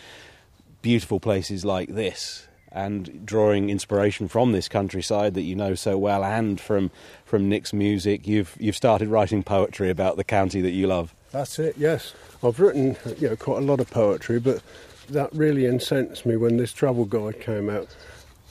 beautiful 0.81 1.19
places 1.19 1.65
like 1.65 1.89
this 1.89 2.47
and 2.71 3.25
drawing 3.25 3.69
inspiration 3.69 4.27
from 4.27 4.51
this 4.51 4.69
countryside 4.69 5.33
that 5.33 5.41
you 5.41 5.55
know 5.55 5.73
so 5.73 5.97
well 5.97 6.23
and 6.23 6.61
from 6.61 6.91
from 7.25 7.49
Nick's 7.49 7.73
music 7.73 8.27
you've 8.27 8.55
you've 8.59 8.75
started 8.75 9.07
writing 9.07 9.41
poetry 9.41 9.89
about 9.89 10.17
the 10.17 10.23
county 10.23 10.61
that 10.61 10.69
you 10.69 10.85
love 10.85 11.13
That's 11.31 11.59
it, 11.59 11.75
yes. 11.77 12.13
I've 12.43 12.59
written 12.59 12.95
you 13.19 13.29
know, 13.29 13.35
quite 13.35 13.57
a 13.57 13.65
lot 13.65 13.79
of 13.79 13.89
poetry, 13.89 14.39
but 14.39 14.61
that 15.09 15.33
really 15.33 15.65
incensed 15.65 16.25
me 16.25 16.37
when 16.37 16.57
this 16.57 16.71
travel 16.71 17.05
guide 17.05 17.39
came 17.41 17.69
out. 17.69 17.87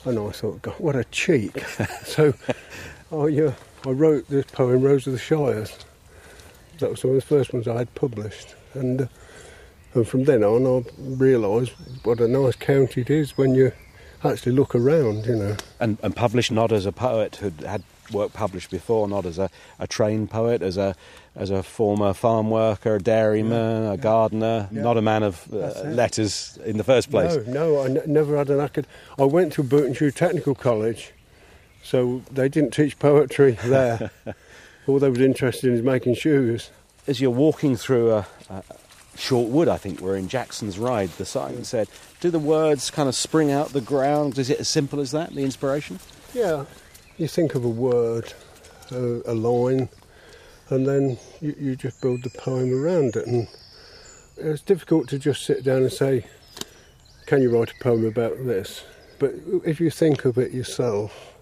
And 0.05 0.17
I 0.17 0.29
thought, 0.31 0.61
God, 0.61 0.75
what 0.79 0.95
a 0.95 1.03
cheek. 1.05 1.59
so 2.03 2.33
I, 3.11 3.15
uh, 3.15 3.53
I 3.85 3.89
wrote 3.89 4.27
this 4.29 4.45
poem, 4.45 4.81
Rose 4.81 5.05
of 5.07 5.13
the 5.13 5.19
Shires. 5.19 5.77
That 6.79 6.89
was 6.91 7.03
one 7.03 7.15
of 7.15 7.21
the 7.21 7.27
first 7.27 7.53
ones 7.53 7.67
I 7.67 7.77
had 7.77 7.93
published. 7.95 8.55
And, 8.73 9.01
uh, 9.01 9.07
and 9.93 10.07
from 10.07 10.23
then 10.23 10.43
on, 10.43 10.65
I 10.65 10.83
realised 10.99 11.73
what 12.03 12.19
a 12.21 12.27
nice 12.27 12.55
county 12.55 13.01
it 13.01 13.09
is 13.09 13.37
when 13.37 13.55
you 13.55 13.71
actually 14.23 14.51
look 14.53 14.75
around, 14.75 15.25
you 15.25 15.35
know. 15.35 15.55
and 15.79 15.97
and 16.03 16.15
published 16.15 16.51
not 16.51 16.71
as 16.71 16.85
a 16.85 16.91
poet 16.91 17.37
who 17.37 17.51
had 17.65 17.83
work 18.11 18.33
published 18.33 18.71
before 18.71 19.07
not 19.07 19.25
as 19.25 19.37
a, 19.37 19.49
a 19.77 19.87
trained 19.87 20.29
poet 20.29 20.61
as 20.61 20.77
a 20.77 20.95
as 21.39 21.49
a 21.49 21.63
former 21.63 22.13
farm 22.13 22.49
worker 22.51 22.95
a 22.95 22.99
dairyman 23.01 23.85
a 23.91 23.97
gardener 23.97 24.67
Yeah. 24.71 24.81
not 24.83 24.97
a 24.97 25.01
man 25.01 25.23
of 25.23 25.47
uh, 25.53 25.57
letters 25.85 26.59
in 26.65 26.77
the 26.77 26.83
first 26.83 27.09
place 27.09 27.35
No, 27.47 27.53
no, 27.53 27.79
I 27.79 27.85
n- 27.85 28.01
never 28.05 28.37
had 28.37 28.49
an 28.49 28.59
acad. 28.59 28.85
I 29.17 29.23
went 29.23 29.53
to 29.53 29.63
Burton 29.63 30.11
Technical 30.11 30.53
College, 30.53 31.11
so 31.83 32.21
they 32.31 32.49
didn't 32.49 32.71
teach 32.73 32.99
poetry 32.99 33.51
there. 33.63 34.11
All 34.85 34.99
they 34.99 35.09
was 35.09 35.21
interested 35.21 35.69
in 35.69 35.75
is 35.75 35.81
making 35.81 36.15
shoes. 36.15 36.69
as 37.07 37.21
you're 37.21 37.31
walking 37.31 37.75
through 37.77 38.11
a, 38.11 38.27
a 38.49 38.63
short 39.15 39.49
wood, 39.49 39.67
I 39.67 39.77
think 39.77 40.01
we're 40.01 40.17
in 40.17 40.27
Jackson's 40.27 40.77
Ride, 40.77 41.09
the 41.17 41.25
sign 41.25 41.63
said, 41.63 41.87
do 42.19 42.29
the 42.29 42.39
words 42.39 42.91
kind 42.91 43.07
of 43.07 43.15
spring 43.15 43.49
out 43.51 43.69
the 43.69 43.81
ground? 43.81 44.37
Is 44.37 44.49
it 44.49 44.59
as 44.59 44.67
simple 44.67 44.99
as 44.99 45.11
that, 45.11 45.33
the 45.33 45.43
inspiration? 45.43 45.99
Yeah, 46.33 46.65
you 47.17 47.27
think 47.27 47.55
of 47.55 47.63
a 47.63 47.69
word, 47.69 48.33
a, 48.91 49.21
a 49.25 49.33
line, 49.33 49.87
and 50.69 50.87
then 50.87 51.17
you, 51.41 51.55
you 51.59 51.75
just 51.75 52.01
build 52.01 52.23
the 52.23 52.29
poem 52.29 52.73
around 52.73 53.15
it. 53.15 53.27
And 53.27 53.47
it's 54.37 54.61
difficult 54.61 55.09
to 55.09 55.19
just 55.19 55.45
sit 55.45 55.63
down 55.63 55.83
and 55.83 55.91
say, 55.91 56.25
"Can 57.25 57.41
you 57.41 57.49
write 57.49 57.71
a 57.71 57.83
poem 57.83 58.05
about 58.05 58.45
this?" 58.45 58.83
But 59.19 59.33
if 59.65 59.81
you 59.81 59.89
think 59.89 60.25
of 60.25 60.37
it 60.37 60.51
yourself, 60.51 61.35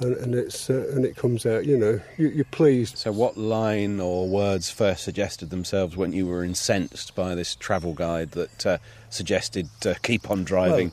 and, 0.00 0.16
and 0.16 0.34
it's 0.34 0.68
uh, 0.68 0.90
and 0.92 1.04
it 1.04 1.16
comes 1.16 1.46
out, 1.46 1.64
you 1.64 1.76
know, 1.76 2.00
you, 2.18 2.28
you're 2.28 2.44
pleased. 2.44 2.98
So, 2.98 3.12
what 3.12 3.36
line 3.36 4.00
or 4.00 4.28
words 4.28 4.70
first 4.70 5.04
suggested 5.04 5.50
themselves 5.50 5.96
when 5.96 6.12
you 6.12 6.26
were 6.26 6.44
incensed 6.44 7.14
by 7.14 7.34
this 7.34 7.54
travel 7.54 7.94
guide 7.94 8.32
that 8.32 8.66
uh, 8.66 8.78
suggested 9.10 9.68
uh, 9.86 9.94
keep 10.02 10.30
on 10.30 10.44
driving? 10.44 10.92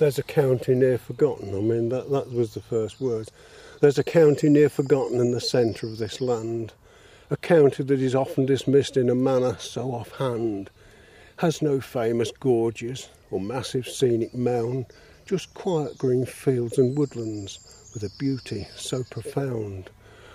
There's 0.00 0.18
a 0.18 0.22
county 0.22 0.74
near 0.74 0.96
forgotten. 0.96 1.54
I 1.54 1.60
mean, 1.60 1.90
that, 1.90 2.10
that 2.10 2.32
was 2.32 2.54
the 2.54 2.62
first 2.62 3.02
words. 3.02 3.30
There's 3.82 3.98
a 3.98 4.02
county 4.02 4.48
near 4.48 4.70
forgotten 4.70 5.20
in 5.20 5.32
the 5.32 5.42
centre 5.42 5.86
of 5.86 5.98
this 5.98 6.22
land. 6.22 6.72
A 7.28 7.36
county 7.36 7.82
that 7.82 8.00
is 8.00 8.14
often 8.14 8.46
dismissed 8.46 8.96
in 8.96 9.10
a 9.10 9.14
manner 9.14 9.58
so 9.58 9.92
offhand. 9.92 10.70
Has 11.40 11.60
no 11.60 11.82
famous 11.82 12.30
gorges 12.30 13.10
or 13.30 13.42
massive 13.42 13.86
scenic 13.86 14.32
mound, 14.32 14.86
just 15.26 15.52
quiet 15.52 15.98
green 15.98 16.24
fields 16.24 16.78
and 16.78 16.96
woodlands 16.96 17.90
with 17.92 18.02
a 18.02 18.18
beauty 18.18 18.68
so 18.74 19.04
profound. 19.10 19.90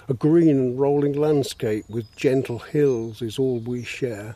A 0.08 0.14
green 0.14 0.60
and 0.60 0.80
rolling 0.80 1.14
landscape 1.14 1.86
with 1.90 2.16
gentle 2.16 2.60
hills 2.60 3.24
is 3.24 3.40
all 3.40 3.58
we 3.62 3.84
share, 3.84 4.36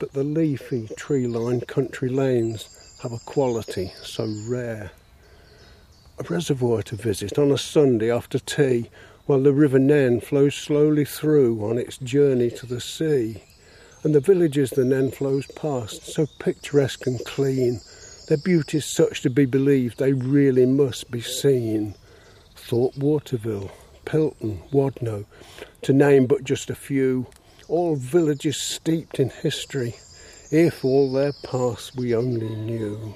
but 0.00 0.14
the 0.14 0.24
leafy, 0.24 0.88
tree 0.96 1.28
lined 1.28 1.68
country 1.68 2.08
lanes 2.08 2.74
have 3.02 3.12
a 3.12 3.18
quality 3.20 3.92
so 4.02 4.26
rare. 4.48 4.90
A 6.18 6.24
reservoir 6.24 6.82
to 6.82 6.96
visit 6.96 7.38
on 7.38 7.52
a 7.52 7.58
Sunday 7.58 8.10
after 8.10 8.38
tea 8.38 8.90
while 9.26 9.40
the 9.42 9.52
River 9.52 9.78
Nen 9.78 10.20
flows 10.20 10.54
slowly 10.54 11.04
through 11.04 11.64
on 11.64 11.78
its 11.78 11.98
journey 11.98 12.50
to 12.50 12.66
the 12.66 12.80
sea. 12.80 13.42
And 14.02 14.14
the 14.14 14.20
villages 14.20 14.70
the 14.70 14.84
Nen 14.84 15.10
flows 15.10 15.46
past, 15.48 16.06
so 16.06 16.26
picturesque 16.38 17.06
and 17.06 17.24
clean, 17.24 17.80
their 18.28 18.38
beauty's 18.38 18.86
such 18.86 19.22
to 19.22 19.30
be 19.30 19.44
believed 19.44 19.98
they 19.98 20.12
really 20.12 20.66
must 20.66 21.10
be 21.10 21.20
seen. 21.20 21.94
Thorpe 22.56 22.96
Waterville, 22.96 23.70
Pilton, 24.04 24.60
Wadenhoe, 24.72 25.26
to 25.82 25.92
name 25.92 26.26
but 26.26 26.44
just 26.44 26.70
a 26.70 26.74
few, 26.74 27.26
all 27.68 27.96
villages 27.96 28.56
steeped 28.56 29.20
in 29.20 29.30
history, 29.30 29.94
if 30.50 30.84
all 30.84 31.12
their 31.12 31.32
past 31.42 31.96
we 31.96 32.14
only 32.14 32.48
knew. 32.48 33.14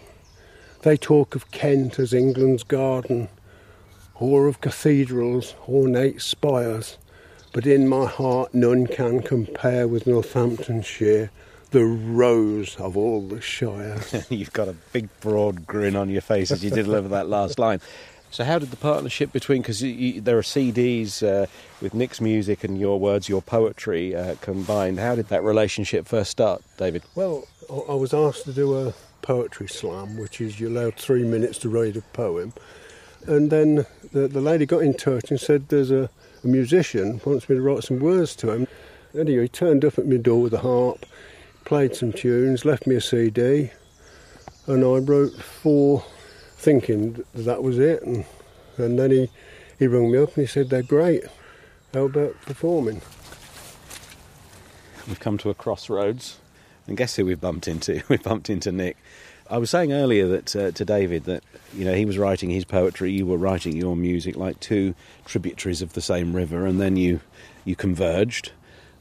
They 0.83 0.97
talk 0.97 1.35
of 1.35 1.51
Kent 1.51 1.99
as 1.99 2.13
England's 2.13 2.63
garden, 2.63 3.29
or 4.15 4.49
of 4.49 4.61
cathedrals, 4.61 5.55
ornate 5.69 6.21
spires, 6.21 6.99
but 7.53 7.67
in 7.67 7.89
my 7.89 8.07
heart 8.07 8.55
none 8.55 8.87
can 8.87 9.23
compare 9.23 9.87
with 9.87 10.07
Northamptonshire, 10.07 11.31
the 11.71 11.85
rose 11.85 12.77
of 12.77 12.97
all 12.97 13.23
the 13.23 13.41
shires. 13.41 14.27
You've 14.31 14.53
got 14.53 14.69
a 14.69 14.75
big, 14.93 15.09
broad 15.21 15.67
grin 15.67 15.97
on 15.97 16.11
your 16.11 16.21
face 16.21 16.51
as 16.51 16.63
you 16.63 16.71
deliver 16.71 17.09
that 17.09 17.29
last 17.29 17.59
line. 17.59 17.81
So, 18.33 18.45
how 18.45 18.59
did 18.59 18.71
the 18.71 18.79
partnership 18.79 19.31
between, 19.31 19.61
because 19.61 19.81
there 19.81 20.39
are 20.39 20.43
CDs 20.43 21.23
uh, 21.23 21.47
with 21.83 21.93
Nick's 21.93 22.19
music 22.19 22.65
and 22.65 22.81
your 22.81 22.99
words, 22.99 23.29
your 23.29 23.43
poetry 23.43 24.17
uh, 24.17 24.37
combined, 24.41 24.99
how 24.99 25.15
did 25.15 25.29
that 25.29 25.43
relationship 25.43 26.07
first 26.07 26.31
start, 26.31 26.63
David? 26.79 27.03
Well, 27.15 27.47
I 27.71 27.93
was 27.93 28.15
asked 28.15 28.45
to 28.45 28.55
do 28.55 28.89
a 28.89 28.95
poetry 29.21 29.69
slam, 29.69 30.17
which 30.17 30.41
is 30.41 30.59
you're 30.59 30.71
allowed 30.71 30.95
three 30.95 31.25
minutes 31.25 31.59
to 31.59 31.69
read 31.69 31.95
a 31.95 32.01
poem. 32.01 32.55
And 33.27 33.51
then 33.51 33.85
the, 34.13 34.29
the 34.29 34.41
lady 34.41 34.65
got 34.65 34.79
in 34.79 34.95
touch 34.95 35.31
and 35.31 35.39
said, 35.39 35.69
There's 35.69 35.91
a, 35.91 36.09
a 36.43 36.47
musician 36.47 37.21
wants 37.27 37.51
me 37.51 37.57
to 37.57 37.63
write 37.63 37.85
some 37.85 38.01
words 38.01 38.35
to 38.37 38.51
him. 38.51 38.67
Anyway, 39.15 39.43
he 39.43 39.49
turned 39.49 39.85
up 39.85 39.99
at 39.99 40.07
my 40.07 40.17
door 40.17 40.41
with 40.41 40.55
a 40.55 40.61
harp, 40.61 41.05
played 41.67 41.95
some 41.95 42.15
tunes, 42.15 42.65
left 42.65 42.87
me 42.87 42.95
a 42.95 43.01
CD, 43.03 43.73
and 44.67 44.83
I 44.83 44.97
wrote 45.05 45.35
four 45.35 46.03
thinking 46.63 47.13
that, 47.13 47.45
that 47.45 47.63
was 47.63 47.79
it. 47.79 48.03
And, 48.03 48.25
and 48.79 48.99
then 48.99 49.11
he, 49.11 49.31
he 49.79 49.87
rang 49.87 50.13
me 50.13 50.19
up 50.19 50.37
and 50.37 50.47
he 50.47 50.47
said, 50.47 50.71
They're 50.71 50.83
great. 50.83 51.25
How 51.93 52.05
about 52.05 52.41
performing? 52.43 53.03
We've 55.07 55.21
come 55.21 55.37
to 55.39 55.51
a 55.51 55.55
crossroads, 55.55 56.39
and 56.87 56.97
guess 56.97 57.17
who 57.17 57.27
we've 57.27 57.41
bumped 57.41 57.67
into? 57.69 58.03
We've 58.09 58.23
bumped 58.23 58.49
into 58.49 58.71
Nick. 58.73 58.97
I 59.51 59.59
was 59.59 59.69
saying 59.69 59.93
earlier 59.93 60.27
that 60.29 60.57
uh, 60.57 60.71
to 60.71 60.85
David 60.85 61.25
that 61.25 61.43
you 61.75 61.85
know 61.85 61.93
he 61.93 62.05
was 62.05 62.17
writing 62.17 62.51
his 62.51 62.65
poetry, 62.65 63.11
you 63.13 63.27
were 63.27 63.37
writing 63.37 63.77
your 63.77 63.97
music 63.97 64.37
like 64.37 64.61
two 64.61 64.95
tributaries 65.27 65.83
of 65.83 65.93
the 65.93 66.01
same 66.01 66.35
river, 66.35 66.65
and 66.65 66.81
then 66.81 66.97
you 66.97 67.21
you 67.65 67.77
converged, 67.77 68.53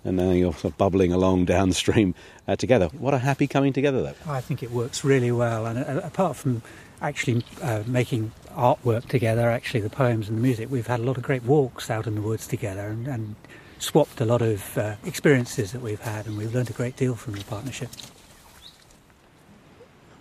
and 0.04 0.18
now 0.18 0.32
you're 0.32 0.52
sort 0.54 0.74
of 0.74 0.78
bubbling 0.78 1.14
along 1.14 1.46
downstream 1.56 2.16
uh, 2.48 2.56
together. 2.56 2.88
What 2.88 3.14
a 3.14 3.20
happy 3.20 3.48
coming 3.48 3.72
together, 3.72 4.02
though. 4.02 4.32
I 4.32 4.42
think 4.42 4.64
it 4.64 4.72
works 4.72 5.06
really 5.06 5.32
well, 5.32 5.66
and 5.66 5.80
uh, 5.80 6.02
apart 6.04 6.36
from 6.36 6.64
actually 7.02 7.44
uh, 7.62 7.84
making 7.88 8.32
artwork 8.50 9.08
together, 9.08 9.50
actually 9.50 9.82
the 9.82 9.90
poems 9.90 10.30
and 10.30 10.38
the 10.38 10.42
music, 10.42 10.70
we've 10.70 10.88
had 10.88 11.00
a 11.00 11.04
lot 11.04 11.18
of 11.18 11.24
great 11.24 11.44
walks 11.44 11.90
out 11.90 12.08
in 12.08 12.16
the 12.16 12.22
woods 12.22 12.48
together 12.48 12.88
and, 12.88 13.08
and 13.08 13.36
swapped 13.80 14.22
a 14.22 14.26
lot 14.26 14.42
of 14.42 14.78
uh, 14.78 14.96
experiences 15.04 15.72
that 15.72 15.82
we've 15.82 16.02
had, 16.02 16.28
and 16.28 16.38
we've 16.38 16.54
learned 16.54 16.70
a 16.70 16.74
great 16.74 16.96
deal 16.96 17.16
from 17.16 17.34
the 17.34 17.44
partnership. 17.46 17.90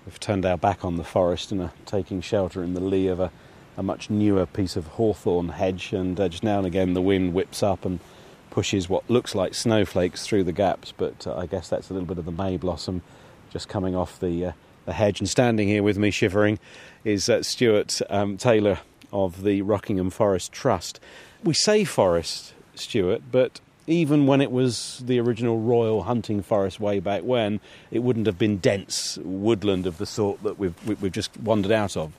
We've 0.07 0.19
turned 0.19 0.47
our 0.47 0.57
back 0.57 0.85
on 0.85 0.97
the 0.97 1.05
forest 1.05 1.53
and 1.53 1.61
are 1.61 1.73
taking 1.85 2.23
shelter 2.23 2.63
in 2.63 2.73
the 2.75 2.81
lee 2.81 3.07
of 3.07 3.21
a, 3.21 3.31
a 3.77 3.83
much 3.83 4.09
newer 4.09 4.47
piece 4.47 4.77
of 4.77 4.87
hawthorn 4.87 5.51
hedge, 5.51 5.93
and 5.93 6.19
uh, 6.19 6.29
just 6.29 6.43
now 6.43 6.59
and 6.59 6.67
again 6.67 6.95
the 6.95 7.03
wind 7.03 7.35
whips 7.35 7.63
up 7.63 7.85
and 7.85 8.01
pushes 8.49 8.89
what 8.89 9.09
looks 9.09 9.35
like 9.35 9.55
snowflakes 9.55 10.27
through 10.27 10.45
the 10.45 10.53
gaps, 10.53 10.93
but 10.97 11.27
uh, 11.27 11.37
I 11.37 11.47
guess 11.47 11.69
that's 11.69 11.91
a 11.91 11.93
little 11.93 12.09
bit 12.09 12.19
of 12.19 12.25
the 12.25 12.33
May 12.33 12.57
blossom 12.57 13.03
just 13.51 13.69
coming 13.69 13.95
off 13.95 14.19
the, 14.19 14.47
the 14.91 14.95
hedge. 14.95 15.21
And 15.21 15.29
standing 15.29 15.69
here 15.69 15.83
with 15.83 15.97
me, 15.97 16.11
shivering, 16.11 16.59
is 17.05 17.29
uh, 17.29 17.43
Stuart 17.43 18.01
um, 18.11 18.37
Taylor 18.37 18.81
of 19.13 19.43
the 19.43 19.63
Rockingham 19.63 20.11
Forest 20.11 20.53
Trust. 20.53 21.01
We 21.45 21.55
say 21.55 21.85
forest, 21.85 22.53
Stuart, 22.75 23.23
but 23.31 23.61
even 23.87 24.27
when 24.27 24.41
it 24.41 24.51
was 24.53 25.03
the 25.07 25.19
original 25.21 25.59
royal 25.59 26.03
hunting 26.03 26.43
forest 26.43 26.81
way 26.81 27.01
back 27.01 27.23
when, 27.23 27.61
it 27.91 28.01
wouldn't 28.01 28.27
have 28.27 28.39
been 28.39 28.59
dense 28.59 29.19
woodland 29.23 29.87
of 29.87 29.99
the 29.99 30.07
sort 30.07 30.43
that 30.43 30.59
we've 30.59 30.75
we've 31.01 31.13
just 31.13 31.37
wandered 31.39 31.73
out 31.73 31.97
of. 31.97 32.13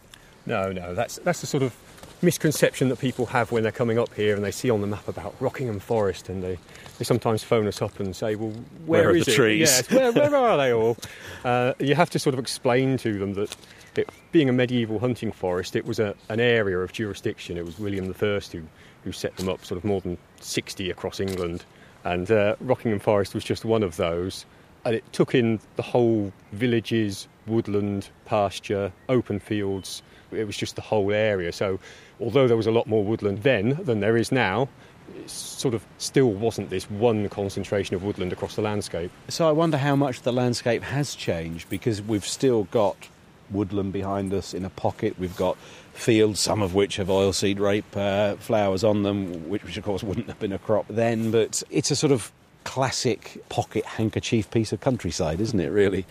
No, 0.45 0.71
no, 0.71 0.95
that's 0.95 1.17
that's 1.17 1.41
the 1.41 1.47
sort 1.47 1.63
of 1.63 1.73
misconception 2.21 2.89
that 2.89 2.99
people 2.99 3.25
have 3.27 3.51
when 3.51 3.63
they're 3.63 3.71
coming 3.71 3.97
up 3.97 4.13
here 4.13 4.35
and 4.35 4.43
they 4.43 4.51
see 4.51 4.69
on 4.69 4.81
the 4.81 4.87
map 4.87 5.07
about 5.07 5.35
Rockingham 5.39 5.79
Forest 5.79 6.29
and 6.29 6.43
they, 6.43 6.57
they 6.97 7.05
sometimes 7.05 7.43
phone 7.43 7.67
us 7.67 7.81
up 7.81 7.99
and 7.99 8.15
say, 8.15 8.35
well, 8.35 8.53
Where 8.85 9.09
are 9.09 9.15
is 9.15 9.25
the 9.25 9.31
it? 9.31 9.35
trees? 9.35 9.59
Yes, 9.59 9.89
where, 9.89 10.11
where 10.11 10.35
are 10.35 10.57
they 10.57 10.73
all? 10.73 10.97
Uh, 11.43 11.73
you 11.79 11.95
have 11.95 12.11
to 12.11 12.19
sort 12.19 12.35
of 12.35 12.39
explain 12.39 12.97
to 12.97 13.17
them 13.17 13.33
that 13.33 13.55
it, 13.95 14.07
being 14.31 14.47
a 14.47 14.53
medieval 14.53 14.99
hunting 14.99 15.31
forest, 15.31 15.75
it 15.75 15.83
was 15.85 15.97
a, 15.97 16.13
an 16.29 16.39
area 16.39 16.77
of 16.77 16.93
jurisdiction. 16.93 17.57
It 17.57 17.65
was 17.65 17.79
William 17.79 18.05
I 18.05 18.39
who, 18.51 18.61
who 19.03 19.11
set 19.11 19.35
them 19.37 19.49
up, 19.49 19.65
sort 19.65 19.79
of 19.79 19.83
more 19.83 20.01
than 20.01 20.19
60 20.39 20.91
across 20.91 21.19
England. 21.19 21.65
And 22.03 22.29
uh, 22.29 22.57
Rockingham 22.59 22.99
Forest 22.99 23.33
was 23.33 23.43
just 23.43 23.65
one 23.65 23.81
of 23.81 23.97
those. 23.97 24.45
And 24.85 24.93
it 24.93 25.03
took 25.13 25.33
in 25.33 25.59
the 25.77 25.81
whole 25.81 26.31
villages, 26.51 27.27
woodland, 27.47 28.09
pasture, 28.25 28.91
open 29.09 29.39
fields. 29.39 30.03
It 30.31 30.45
was 30.45 30.57
just 30.57 30.75
the 30.75 30.81
whole 30.81 31.11
area. 31.11 31.51
So, 31.51 31.79
although 32.19 32.47
there 32.47 32.57
was 32.57 32.67
a 32.67 32.71
lot 32.71 32.87
more 32.87 33.03
woodland 33.03 33.43
then 33.43 33.79
than 33.83 33.99
there 33.99 34.17
is 34.17 34.31
now, 34.31 34.69
it 35.15 35.29
sort 35.29 35.73
of 35.73 35.85
still 35.97 36.31
wasn't 36.31 36.69
this 36.69 36.89
one 36.89 37.27
concentration 37.29 37.95
of 37.95 38.03
woodland 38.03 38.33
across 38.33 38.55
the 38.55 38.61
landscape. 38.61 39.11
So 39.27 39.47
I 39.47 39.51
wonder 39.51 39.77
how 39.77 39.95
much 39.95 40.21
the 40.21 40.31
landscape 40.31 40.83
has 40.83 41.15
changed 41.15 41.69
because 41.69 42.01
we've 42.01 42.25
still 42.25 42.65
got 42.65 43.09
woodland 43.49 43.93
behind 43.93 44.33
us 44.33 44.53
in 44.53 44.65
a 44.65 44.69
pocket. 44.69 45.15
We've 45.19 45.35
got 45.35 45.57
fields, 45.93 46.39
some 46.39 46.61
of 46.61 46.73
which 46.73 46.95
have 46.97 47.07
oilseed 47.07 47.59
rape 47.59 47.95
uh, 47.95 48.35
flowers 48.35 48.83
on 48.83 49.03
them, 49.03 49.49
which, 49.49 49.63
which 49.63 49.77
of 49.77 49.83
course 49.83 50.03
wouldn't 50.03 50.27
have 50.27 50.39
been 50.39 50.53
a 50.53 50.59
crop 50.59 50.85
then. 50.87 51.31
But 51.31 51.61
it's 51.69 51.91
a 51.91 51.95
sort 51.95 52.11
of 52.11 52.31
classic 52.63 53.43
pocket 53.49 53.85
handkerchief 53.85 54.49
piece 54.51 54.71
of 54.71 54.79
countryside, 54.79 55.41
isn't 55.41 55.59
it? 55.59 55.69
Really. 55.69 56.05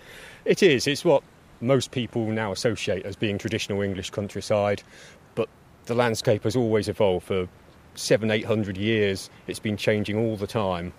It 0.45 0.62
is. 0.62 0.87
It's 0.87 1.05
what 1.05 1.23
most 1.61 1.90
people 1.90 2.26
now 2.26 2.52
associate 2.52 3.05
as 3.05 3.17
being 3.17 3.38
traditional 3.38 3.83
English 3.83 4.11
countryside, 4.11 4.83
but 5.35 5.49
the 5.87 5.95
landscape 5.95 6.45
has 6.45 6.57
always 6.57 6.88
evolved 6.88 7.26
for 7.26 7.49
seven, 7.95 8.31
eight 8.31 8.45
hundred 8.45 8.76
years. 8.76 9.31
It's 9.47 9.59
been 9.59 9.76
changing 9.76 10.17
all 10.17 10.37
the 10.37 10.47
time. 10.47 10.93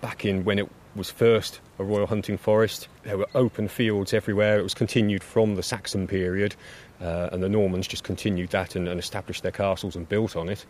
Back 0.00 0.24
in 0.24 0.44
when 0.44 0.58
it 0.58 0.68
was 0.94 1.10
first 1.10 1.60
a 1.78 1.84
royal 1.84 2.06
hunting 2.06 2.36
forest, 2.36 2.88
there 3.04 3.16
were 3.16 3.28
open 3.34 3.68
fields 3.68 4.12
everywhere. 4.12 4.58
It 4.58 4.62
was 4.62 4.74
continued 4.74 5.22
from 5.22 5.54
the 5.54 5.62
Saxon 5.62 6.06
period, 6.06 6.54
uh, 7.00 7.30
and 7.32 7.42
the 7.42 7.48
Normans 7.48 7.86
just 7.86 8.04
continued 8.04 8.50
that 8.50 8.76
and, 8.76 8.88
and 8.88 8.98
established 9.00 9.42
their 9.42 9.52
castles 9.52 9.96
and 9.96 10.08
built 10.08 10.36
on 10.36 10.48
it. 10.48 10.66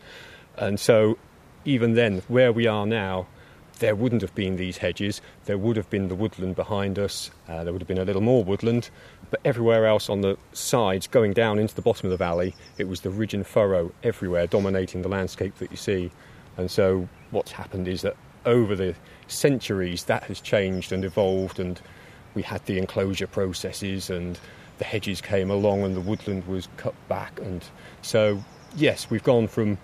And 0.56 0.78
so, 0.78 1.18
even 1.64 1.94
then, 1.94 2.22
where 2.28 2.52
we 2.52 2.66
are 2.66 2.86
now, 2.86 3.26
there 3.78 3.94
wouldn't 3.94 4.22
have 4.22 4.34
been 4.34 4.56
these 4.56 4.78
hedges. 4.78 5.20
There 5.46 5.58
would 5.58 5.76
have 5.76 5.90
been 5.90 6.08
the 6.08 6.14
woodland 6.14 6.56
behind 6.56 6.98
us. 6.98 7.30
Uh, 7.48 7.64
there 7.64 7.72
would 7.72 7.82
have 7.82 7.88
been 7.88 7.98
a 7.98 8.04
little 8.04 8.22
more 8.22 8.44
woodland. 8.44 8.90
But 9.30 9.40
everywhere 9.44 9.86
else 9.86 10.08
on 10.08 10.20
the 10.20 10.36
sides, 10.52 11.06
going 11.06 11.32
down 11.32 11.58
into 11.58 11.74
the 11.74 11.82
bottom 11.82 12.06
of 12.06 12.10
the 12.10 12.16
valley, 12.16 12.54
it 12.78 12.88
was 12.88 13.00
the 13.00 13.10
ridge 13.10 13.34
and 13.34 13.46
furrow 13.46 13.92
everywhere 14.02 14.46
dominating 14.46 15.02
the 15.02 15.08
landscape 15.08 15.56
that 15.58 15.70
you 15.70 15.76
see. 15.76 16.10
And 16.56 16.70
so 16.70 17.08
what's 17.30 17.52
happened 17.52 17.88
is 17.88 18.02
that 18.02 18.16
over 18.44 18.76
the 18.76 18.94
centuries, 19.26 20.04
that 20.04 20.24
has 20.24 20.40
changed 20.40 20.92
and 20.92 21.04
evolved. 21.04 21.58
And 21.58 21.80
we 22.34 22.42
had 22.42 22.64
the 22.66 22.78
enclosure 22.78 23.26
processes 23.26 24.10
and 24.10 24.38
the 24.78 24.84
hedges 24.84 25.20
came 25.20 25.50
along 25.50 25.82
and 25.82 25.96
the 25.96 26.00
woodland 26.00 26.46
was 26.46 26.68
cut 26.76 26.94
back. 27.08 27.38
And 27.40 27.64
so, 28.02 28.42
yes, 28.76 29.10
we've 29.10 29.22
gone 29.22 29.48
from 29.48 29.78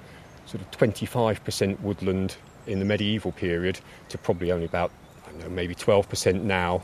sort 0.47 0.62
of 0.62 0.71
25% 0.73 1.80
woodland 1.80 2.37
in 2.68 2.78
the 2.78 2.84
medieval 2.84 3.32
period 3.32 3.80
to 4.10 4.18
probably 4.18 4.52
only 4.52 4.66
about, 4.66 4.92
I 5.26 5.30
don't 5.30 5.40
know, 5.40 5.48
maybe 5.48 5.75
12% 5.75 6.42
now. 6.42 6.82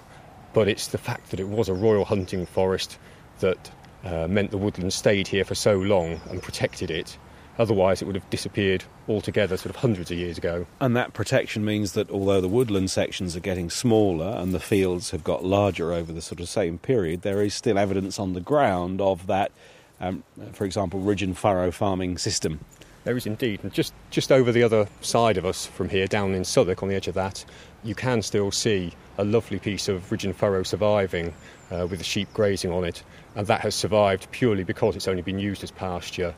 But 0.53 0.69
it's 0.69 0.89
the 0.89 0.99
fact 0.99 1.31
that 1.31 1.41
it 1.41 1.49
was 1.49 1.69
a 1.69 1.75
royal 1.75 2.05
hunting 2.05 2.47
forest 2.47 2.99
that 3.41 3.71
uh, 4.05 4.29
meant 4.29 4.51
the 4.51 4.59
woodland 4.59 4.93
stayed 4.93 5.27
here 5.27 5.45
for 5.45 5.55
so 5.55 5.75
long 5.75 6.21
and 6.31 6.43
protected 6.43 6.91
it. 6.91 7.17
Otherwise, 7.59 8.03
it 8.03 8.07
would 8.07 8.17
have 8.17 8.29
disappeared 8.31 8.83
altogether, 9.09 9.57
sort 9.57 9.71
of 9.71 9.77
hundreds 9.77 10.11
of 10.11 10.19
years 10.19 10.37
ago. 10.37 10.67
And 10.81 10.97
that 10.97 11.13
protection 11.13 11.65
means 11.65 11.93
that 11.93 12.11
although 12.11 12.41
the 12.41 12.49
woodland 12.49 12.91
sections 12.91 13.37
are 13.37 13.41
getting 13.41 13.71
smaller 13.71 14.37
and 14.37 14.53
the 14.53 14.61
fields 14.61 15.11
have 15.13 15.23
got 15.23 15.45
larger 15.45 15.93
over 15.93 16.13
the 16.13 16.21
sort 16.21 16.41
of 16.41 16.49
same 16.49 16.79
period, 16.79 17.23
there 17.23 17.43
is 17.43 17.55
still 17.55 17.79
evidence 17.79 18.19
on 18.19 18.33
the 18.33 18.41
ground 18.41 19.01
of 19.01 19.29
that, 19.29 19.53
um, 20.01 20.25
for 20.53 20.65
example, 20.65 20.99
ridge 20.99 21.23
and 21.23 21.39
furrow 21.39 21.71
farming 21.71 22.19
system. 22.19 22.59
There 23.05 23.17
is 23.17 23.27
indeed. 23.27 23.61
And 23.63 23.73
just, 23.73 23.93
just 24.11 24.33
over 24.33 24.51
the 24.51 24.63
other 24.63 24.89
side 25.03 25.37
of 25.37 25.45
us 25.45 25.67
from 25.67 25.91
here, 25.91 26.07
down 26.07 26.35
in 26.35 26.45
Southwick, 26.45 26.83
on 26.83 26.89
the 26.89 26.95
edge 26.95 27.09
of 27.09 27.15
that, 27.15 27.45
you 27.83 27.95
can 27.95 28.23
still 28.23 28.51
see 28.51 28.93
a 29.19 29.25
lovely 29.25 29.59
piece 29.59 29.89
of 29.89 30.11
ridge 30.11 30.25
and 30.25 30.35
furrow 30.35 30.63
surviving 30.63 31.33
uh, 31.71 31.87
with 31.89 31.99
the 31.99 32.05
sheep 32.05 32.33
grazing 32.33 32.73
on 32.73 32.85
it. 32.85 33.03
And 33.37 33.47
that 33.47 33.61
has 33.61 33.75
survived 33.75 34.31
purely 34.31 34.65
because 34.65 34.97
it's 34.97 35.09
only 35.09 35.23
been 35.23 35.39
used 35.39 35.63
as 35.63 35.71
pasture. 35.71 36.35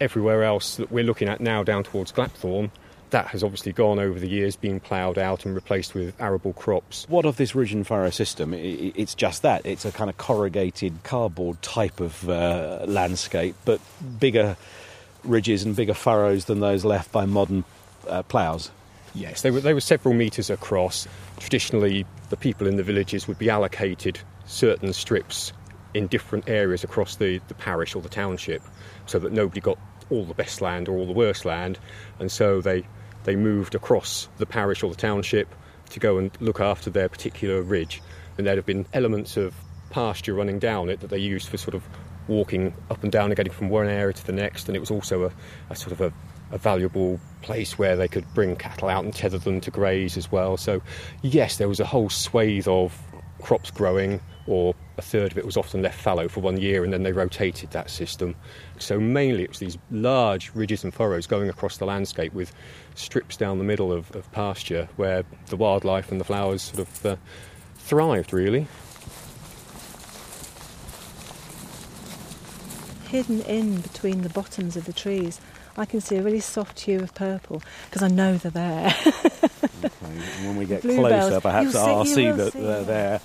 Everywhere 0.00 0.44
else 0.44 0.76
that 0.76 0.90
we're 0.90 1.04
looking 1.04 1.28
at 1.28 1.40
now 1.40 1.62
down 1.62 1.82
towards 1.84 2.12
Glapthorn, 2.12 2.70
that 3.10 3.28
has 3.28 3.44
obviously 3.44 3.72
gone 3.72 3.98
over 3.98 4.18
the 4.18 4.28
years, 4.28 4.56
been 4.56 4.80
ploughed 4.80 5.18
out 5.18 5.44
and 5.44 5.54
replaced 5.54 5.94
with 5.94 6.20
arable 6.20 6.52
crops. 6.52 7.06
What 7.08 7.24
of 7.24 7.36
this 7.36 7.54
ridge 7.54 7.72
and 7.72 7.86
furrow 7.86 8.10
system? 8.10 8.52
It's 8.54 9.14
just 9.14 9.42
that. 9.42 9.64
It's 9.64 9.84
a 9.84 9.92
kind 9.92 10.10
of 10.10 10.16
corrugated 10.16 11.02
cardboard 11.04 11.62
type 11.62 12.00
of 12.00 12.28
uh, 12.28 12.84
landscape, 12.88 13.54
but 13.64 13.80
bigger 14.18 14.56
ridges 15.24 15.64
and 15.64 15.74
bigger 15.74 15.94
furrows 15.94 16.46
than 16.46 16.60
those 16.60 16.84
left 16.84 17.12
by 17.12 17.26
modern 17.26 17.64
uh, 18.08 18.22
ploughs. 18.24 18.70
Yes, 19.14 19.42
they 19.42 19.50
were, 19.50 19.60
they 19.60 19.74
were 19.74 19.80
several 19.80 20.14
metres 20.14 20.50
across. 20.50 21.06
Traditionally, 21.38 22.04
the 22.30 22.36
people 22.36 22.66
in 22.66 22.76
the 22.76 22.82
villages 22.82 23.28
would 23.28 23.38
be 23.38 23.48
allocated 23.48 24.18
certain 24.46 24.92
strips 24.92 25.52
in 25.94 26.08
different 26.08 26.48
areas 26.48 26.82
across 26.82 27.16
the, 27.16 27.40
the 27.48 27.54
parish 27.54 27.94
or 27.94 28.02
the 28.02 28.08
township 28.08 28.62
so 29.06 29.18
that 29.20 29.32
nobody 29.32 29.60
got 29.60 29.78
all 30.10 30.24
the 30.24 30.34
best 30.34 30.60
land 30.60 30.88
or 30.88 30.98
all 30.98 31.06
the 31.06 31.12
worst 31.12 31.44
land. 31.44 31.78
And 32.18 32.30
so 32.30 32.60
they, 32.60 32.84
they 33.22 33.36
moved 33.36 33.74
across 33.74 34.28
the 34.38 34.46
parish 34.46 34.82
or 34.82 34.90
the 34.90 34.96
township 34.96 35.54
to 35.90 36.00
go 36.00 36.18
and 36.18 36.30
look 36.40 36.60
after 36.60 36.90
their 36.90 37.08
particular 37.08 37.62
ridge. 37.62 38.02
And 38.36 38.46
there'd 38.46 38.58
have 38.58 38.66
been 38.66 38.86
elements 38.92 39.36
of 39.36 39.54
pasture 39.90 40.34
running 40.34 40.58
down 40.58 40.88
it 40.88 41.00
that 41.00 41.10
they 41.10 41.18
used 41.18 41.48
for 41.48 41.56
sort 41.56 41.74
of 41.74 41.84
walking 42.28 42.74
up 42.90 43.02
and 43.02 43.12
down 43.12 43.26
and 43.26 43.36
getting 43.36 43.52
from 43.52 43.68
one 43.68 43.86
area 43.86 44.12
to 44.12 44.26
the 44.26 44.32
next. 44.32 44.68
And 44.68 44.76
it 44.76 44.80
was 44.80 44.90
also 44.90 45.24
a, 45.24 45.32
a 45.70 45.76
sort 45.76 45.92
of 45.92 46.00
a, 46.00 46.12
a 46.50 46.58
valuable 46.58 47.20
place 47.42 47.78
where 47.78 47.96
they 47.96 48.08
could 48.08 48.24
bring 48.34 48.56
cattle 48.56 48.88
out 48.88 49.04
and 49.04 49.14
tether 49.14 49.38
them 49.38 49.60
to 49.62 49.70
graze 49.70 50.16
as 50.16 50.30
well. 50.30 50.56
So, 50.56 50.82
yes, 51.22 51.56
there 51.58 51.68
was 51.68 51.80
a 51.80 51.86
whole 51.86 52.10
swathe 52.10 52.68
of 52.68 52.98
crops 53.42 53.70
growing, 53.70 54.20
or 54.46 54.74
a 54.98 55.02
third 55.02 55.32
of 55.32 55.38
it 55.38 55.44
was 55.44 55.56
often 55.56 55.82
left 55.82 56.00
fallow 56.00 56.28
for 56.28 56.40
one 56.40 56.58
year 56.58 56.84
and 56.84 56.92
then 56.92 57.02
they 57.02 57.12
rotated 57.12 57.70
that 57.70 57.90
system. 57.90 58.34
So 58.78 59.00
mainly 59.00 59.42
it 59.42 59.50
was 59.50 59.58
these 59.58 59.78
large 59.90 60.54
ridges 60.54 60.84
and 60.84 60.92
furrows 60.92 61.26
going 61.26 61.48
across 61.48 61.78
the 61.78 61.86
landscape 61.86 62.32
with 62.32 62.52
strips 62.94 63.36
down 63.36 63.58
the 63.58 63.64
middle 63.64 63.92
of, 63.92 64.14
of 64.14 64.30
pasture 64.32 64.88
where 64.96 65.24
the 65.46 65.56
wildlife 65.56 66.10
and 66.10 66.20
the 66.20 66.24
flowers 66.24 66.62
sort 66.62 66.80
of 66.80 67.06
uh, 67.06 67.16
thrived 67.76 68.32
really. 68.32 68.66
Hidden 73.14 73.42
in 73.42 73.80
between 73.80 74.22
the 74.22 74.28
bottoms 74.28 74.76
of 74.76 74.86
the 74.86 74.92
trees, 74.92 75.40
I 75.76 75.84
can 75.84 76.00
see 76.00 76.16
a 76.16 76.22
really 76.22 76.40
soft 76.40 76.80
hue 76.80 76.98
of 76.98 77.14
purple 77.14 77.62
because 77.88 78.02
I 78.02 78.08
know 78.08 78.36
they're 78.36 78.50
there. 78.50 78.94
okay. 79.06 79.90
And 80.02 80.46
when 80.48 80.56
we 80.56 80.64
get 80.66 80.82
Bluebells. 80.82 81.08
closer, 81.28 81.40
perhaps 81.40 81.72
see- 81.72 81.78
I'll 81.78 82.04
see 82.04 82.30
that 82.30 82.52
see, 82.52 82.60
they're 82.60 82.82
there 82.82 83.20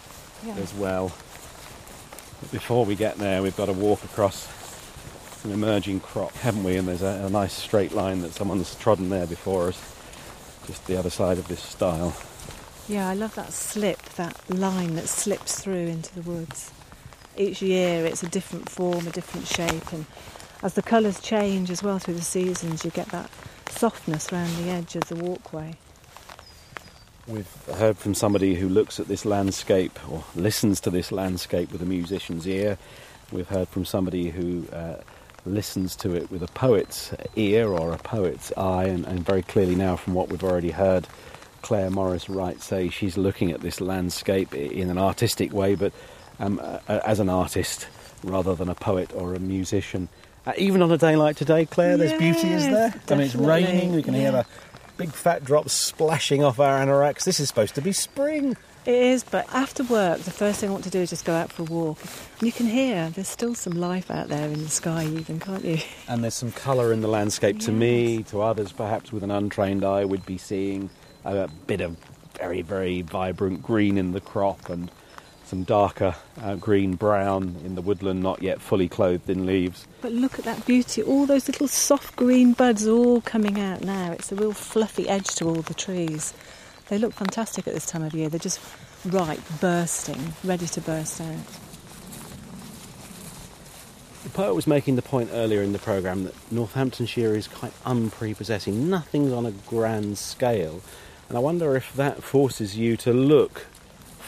Yeah. 0.46 0.54
as 0.58 0.74
well. 0.76 1.12
But 2.42 2.52
before 2.52 2.86
we 2.86 2.96
get 2.96 3.18
there, 3.18 3.42
we've 3.42 3.58
got 3.58 3.66
to 3.66 3.74
walk 3.74 4.04
across 4.04 4.48
an 5.44 5.52
emerging 5.52 6.02
crop, 6.02 6.34
haven't 6.34 6.64
we? 6.64 6.76
And 6.78 6.88
there's 6.88 7.02
a, 7.02 7.24
a 7.26 7.30
nice 7.32 7.54
straight 7.54 7.92
line 7.94 8.22
that 8.22 8.34
someone's 8.34 8.76
trodden 8.76 9.10
there 9.10 9.26
before 9.26 9.70
us, 9.70 9.82
just 10.68 10.86
the 10.86 10.98
other 10.98 11.10
side 11.10 11.40
of 11.40 11.48
this 11.48 11.62
stile. 11.64 12.16
Yeah, 12.88 13.08
I 13.10 13.16
love 13.16 13.34
that 13.36 13.54
slip, 13.54 14.02
that 14.18 14.38
line 14.50 14.96
that 14.96 15.08
slips 15.10 15.60
through 15.60 15.88
into 15.88 16.14
the 16.14 16.22
woods. 16.30 16.72
Each 17.40 17.62
year 17.62 18.06
it's 18.06 18.22
a 18.22 18.28
different 18.28 18.70
form, 18.70 19.08
a 19.08 19.12
different 19.12 19.48
shape, 19.48 19.94
and 19.94 20.06
as 20.62 20.74
the 20.74 20.82
colours 20.82 21.22
change 21.22 21.72
as 21.72 21.82
well 21.82 21.98
through 21.98 22.16
the 22.16 22.22
seasons, 22.22 22.84
you 22.84 22.92
get 22.92 23.08
that 23.08 23.32
softness 23.70 24.34
around 24.34 24.54
the 24.58 24.70
edge 24.70 24.98
of 24.98 25.08
the 25.08 25.16
walkway. 25.16 25.76
We've 27.28 27.48
heard 27.76 27.98
from 27.98 28.14
somebody 28.14 28.56
who 28.56 28.68
looks 28.68 29.00
at 29.00 29.08
this 29.08 29.24
landscape 29.24 29.98
or 30.12 30.26
listens 30.36 30.82
to 30.82 30.90
this 30.90 31.14
landscape 31.14 31.72
with 31.72 31.82
a 31.82 31.86
musician's 31.86 32.46
ear. 32.46 32.78
We've 33.32 33.48
heard 33.48 33.70
from 33.70 33.86
somebody 33.86 34.32
who 34.32 34.68
uh, 34.74 34.96
listens 35.46 35.96
to 35.98 36.14
it 36.14 36.30
with 36.30 36.44
a 36.44 36.48
poet's 36.48 37.14
ear 37.38 37.70
or 37.70 37.94
a 37.94 37.98
poet's 38.00 38.52
eye, 38.58 38.86
and, 38.86 39.06
and 39.06 39.26
very 39.26 39.44
clearly 39.44 39.76
now, 39.76 39.96
from 39.96 40.14
what 40.14 40.28
we've 40.28 40.44
already 40.44 40.72
heard, 40.72 41.08
Claire 41.62 41.90
Morris 41.90 42.28
Wright 42.28 42.62
say 42.62 42.90
she's 42.90 43.18
looking 43.18 43.52
at 43.52 43.62
this 43.62 43.80
landscape 43.80 44.54
in 44.54 44.90
an 44.90 44.98
artistic 44.98 45.54
way, 45.54 45.76
but 45.76 45.94
um, 46.40 46.60
as 46.88 47.20
an 47.20 47.30
artist 47.30 47.88
rather 48.24 48.56
than 48.56 48.70
a 48.70 48.76
poet 48.76 49.14
or 49.14 49.34
a 49.34 49.40
musician. 49.40 50.10
Uh, 50.46 50.54
even 50.58 50.82
on 50.82 50.92
a 50.92 50.98
day 50.98 51.16
like 51.16 51.36
today, 51.36 51.66
Claire, 51.66 51.98
there's 51.98 52.18
beauty, 52.18 52.50
is 52.50 52.64
there? 52.64 52.94
Yes, 52.96 53.12
I 53.12 53.16
mean, 53.16 53.26
it's 53.26 53.36
raining. 53.36 53.94
We 53.94 54.04
can 54.04 54.14
hear 54.14 54.32
yeah. 54.32 54.44
the 54.44 54.46
big 54.98 55.12
fat 55.12 55.44
drops 55.44 55.74
splashing 55.74 56.44
off 56.44 56.60
our 56.60 56.80
anoraks. 56.80 57.24
This 57.24 57.40
is 57.40 57.48
supposed 57.48 57.76
to 57.76 57.82
be 57.82 57.92
spring. 57.92 58.56
It 58.86 58.96
is, 58.96 59.24
but 59.24 59.54
after 59.54 59.84
work, 59.84 60.22
the 60.22 60.32
first 60.32 60.62
thing 60.62 60.70
I 60.70 60.72
want 60.72 60.86
to 60.86 60.90
do 60.90 61.00
is 61.00 61.10
just 61.10 61.26
go 61.26 61.34
out 61.34 61.52
for 61.52 61.64
a 61.64 61.66
walk. 61.66 62.00
And 62.40 62.48
you 62.48 62.52
can 62.52 62.66
hear 62.66 63.10
there's 63.10 63.28
still 63.28 63.54
some 63.54 63.74
life 63.74 64.10
out 64.10 64.30
there 64.30 64.48
in 64.48 64.64
the 64.64 64.70
sky, 64.70 65.04
even, 65.06 65.40
can't 65.40 65.64
you? 65.66 65.80
And 66.08 66.24
there's 66.24 66.34
some 66.34 66.52
colour 66.52 66.92
in 66.94 67.02
the 67.02 67.08
landscape 67.08 67.60
to 67.60 67.72
me, 67.72 68.24
to 68.24 68.42
others 68.42 68.72
perhaps 68.72 69.12
with 69.12 69.24
an 69.24 69.32
untrained 69.32 69.84
eye 69.84 70.06
would 70.06 70.26
be 70.26 70.38
seeing 70.38 70.90
a 71.26 71.50
bit 71.68 71.82
of 71.82 71.98
very, 72.36 72.62
very 72.62 73.02
vibrant 73.02 73.62
green 73.62 73.98
in 73.98 74.14
the 74.14 74.22
crop 74.22 74.70
and 74.70 74.90
some 75.50 75.64
darker 75.64 76.16
uh, 76.42 76.56
green 76.56 76.94
brown 76.94 77.56
in 77.66 77.74
the 77.74 77.82
woodland, 77.82 78.22
not 78.22 78.44
yet 78.44 78.62
fully 78.62 78.88
clothed 78.88 79.28
in 79.30 79.48
leaves. 79.48 79.88
But 80.00 80.12
look 80.12 80.38
at 80.38 80.46
that 80.46 80.64
beauty. 80.68 81.02
All 81.02 81.26
those 81.26 81.48
little 81.48 81.68
soft 81.68 82.16
green 82.16 82.54
buds 82.54 82.88
all 82.88 83.22
coming 83.22 83.60
out 83.60 83.84
now. 83.84 84.12
It's 84.12 84.32
a 84.32 84.36
real 84.36 84.54
fluffy 84.54 85.10
edge 85.10 85.28
to 85.36 85.46
all 85.46 85.62
the 85.64 85.74
trees. 85.74 86.36
They 86.90 87.00
look 87.00 87.14
fantastic 87.14 87.68
at 87.68 87.74
this 87.74 87.88
time 87.88 88.04
of 88.04 88.14
year. 88.14 88.30
They're 88.30 88.40
just 88.40 88.62
ripe, 89.06 89.42
bursting, 89.60 90.34
ready 90.44 90.68
to 90.68 90.82
burst 90.82 91.20
out. 91.20 91.38
The 94.24 94.30
poet 94.30 94.54
was 94.54 94.68
making 94.68 94.98
the 94.98 95.02
point 95.02 95.32
earlier 95.34 95.64
in 95.64 95.74
the 95.74 95.80
programme 95.80 96.26
that 96.26 96.36
Northamptonshire 96.52 97.34
is 97.34 97.48
quite 97.48 97.74
unprepossessing. 97.86 98.88
Nothing's 98.88 99.32
on 99.32 99.48
a 99.48 99.52
grand 99.52 100.20
scale. 100.20 100.82
And 101.28 101.36
I 101.36 101.42
wonder 101.42 101.76
if 101.76 101.92
that 101.96 102.22
forces 102.22 102.78
you 102.78 102.96
to 102.98 103.12
look 103.12 103.66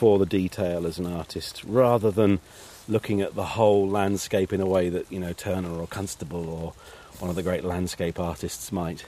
for 0.01 0.17
the 0.17 0.25
detail 0.25 0.87
as 0.87 0.97
an 0.97 1.05
artist 1.05 1.63
rather 1.63 2.09
than 2.09 2.39
looking 2.87 3.21
at 3.21 3.35
the 3.35 3.45
whole 3.45 3.87
landscape 3.87 4.51
in 4.51 4.59
a 4.59 4.65
way 4.65 4.89
that, 4.89 5.11
you 5.11 5.19
know, 5.19 5.31
Turner 5.31 5.69
or 5.69 5.85
Constable 5.85 6.49
or 6.49 6.73
one 7.19 7.29
of 7.29 7.35
the 7.35 7.43
great 7.43 7.63
landscape 7.63 8.19
artists 8.19 8.71
might. 8.71 9.05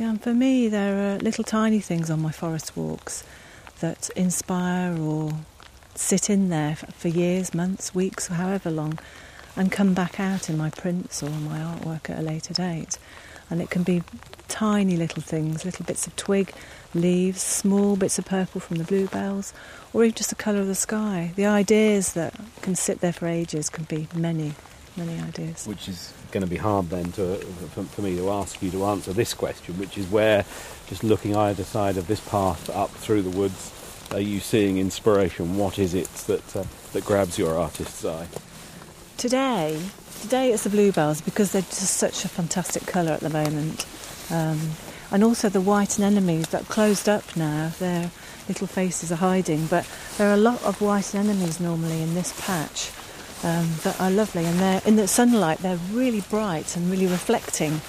Yeah, 0.00 0.10
and 0.10 0.20
for 0.20 0.34
me, 0.34 0.66
there 0.66 1.14
are 1.14 1.18
little 1.18 1.44
tiny 1.44 1.78
things 1.78 2.10
on 2.10 2.20
my 2.20 2.32
forest 2.32 2.76
walks 2.76 3.22
that 3.78 4.10
inspire 4.16 4.98
or 4.98 5.30
sit 5.94 6.28
in 6.28 6.48
there 6.48 6.74
for 6.74 7.06
years, 7.06 7.54
months, 7.54 7.94
weeks, 7.94 8.28
or 8.28 8.34
however 8.34 8.68
long, 8.68 8.98
and 9.54 9.70
come 9.70 9.94
back 9.94 10.18
out 10.18 10.50
in 10.50 10.58
my 10.58 10.70
prints 10.70 11.22
or 11.22 11.30
my 11.30 11.58
artwork 11.60 12.10
at 12.10 12.18
a 12.18 12.22
later 12.22 12.52
date. 12.52 12.98
And 13.48 13.62
it 13.62 13.70
can 13.70 13.84
be 13.84 14.02
tiny 14.48 14.96
little 14.96 15.22
things, 15.22 15.64
little 15.64 15.86
bits 15.86 16.08
of 16.08 16.16
twig, 16.16 16.52
leaves, 16.94 17.42
small 17.42 17.96
bits 17.96 18.18
of 18.18 18.24
purple 18.24 18.60
from 18.60 18.78
the 18.78 18.84
bluebells, 18.84 19.52
or 19.92 20.04
even 20.04 20.14
just 20.14 20.30
the 20.30 20.36
colour 20.36 20.60
of 20.60 20.66
the 20.66 20.74
sky. 20.74 21.32
The 21.36 21.46
ideas 21.46 22.12
that 22.14 22.34
can 22.60 22.74
sit 22.74 23.00
there 23.00 23.12
for 23.12 23.26
ages 23.26 23.68
can 23.68 23.84
be 23.84 24.08
many, 24.14 24.54
many 24.96 25.18
ideas. 25.20 25.66
Which 25.66 25.88
is 25.88 26.12
going 26.30 26.42
to 26.42 26.50
be 26.50 26.56
hard 26.56 26.90
then 26.90 27.12
to, 27.12 27.36
for, 27.36 27.82
for, 27.84 28.02
me 28.02 28.16
to 28.16 28.30
ask 28.30 28.62
you 28.62 28.70
to 28.70 28.84
answer 28.86 29.12
this 29.12 29.34
question, 29.34 29.78
which 29.78 29.98
is 29.98 30.06
where, 30.10 30.44
just 30.86 31.04
looking 31.04 31.36
either 31.36 31.64
side 31.64 31.96
of 31.96 32.06
this 32.06 32.20
path 32.20 32.70
up 32.70 32.90
through 32.90 33.22
the 33.22 33.30
woods, 33.30 33.72
are 34.12 34.20
you 34.20 34.40
seeing 34.40 34.78
inspiration? 34.78 35.56
What 35.56 35.78
is 35.78 35.94
it 35.94 36.08
that 36.26 36.56
uh, 36.56 36.64
that 36.92 37.04
grabs 37.04 37.38
your 37.38 37.56
artist's 37.56 38.04
eye? 38.04 38.28
Today, 39.16 39.80
today 40.20 40.52
it's 40.52 40.64
the 40.64 40.70
bluebells 40.70 41.20
because 41.20 41.52
they're 41.52 41.62
just 41.62 41.96
such 41.96 42.24
a 42.24 42.28
fantastic 42.28 42.86
colour 42.86 43.12
at 43.12 43.20
the 43.20 43.30
moment, 43.30 43.86
um, 44.30 44.58
and 45.12 45.22
also 45.22 45.48
the 45.50 45.60
white 45.60 46.00
anemones 46.00 46.48
that 46.48 46.66
closed 46.68 47.08
up 47.08 47.36
now. 47.36 47.70
Their 47.78 48.10
little 48.48 48.66
faces 48.66 49.12
are 49.12 49.16
hiding, 49.16 49.66
but 49.66 49.86
there 50.16 50.30
are 50.30 50.34
a 50.34 50.38
lot 50.38 50.62
of 50.64 50.80
white 50.80 51.14
anemones 51.14 51.60
normally 51.60 52.02
in 52.02 52.14
this 52.14 52.32
patch 52.44 52.90
um, 53.44 53.68
that 53.84 54.00
are 54.00 54.10
lovely, 54.10 54.46
and 54.46 54.58
they're 54.58 54.80
in 54.86 54.96
the 54.96 55.06
sunlight. 55.06 55.58
They're 55.58 55.76
really 55.92 56.22
bright 56.22 56.76
and 56.76 56.90
really 56.90 57.06
reflecting. 57.06 57.82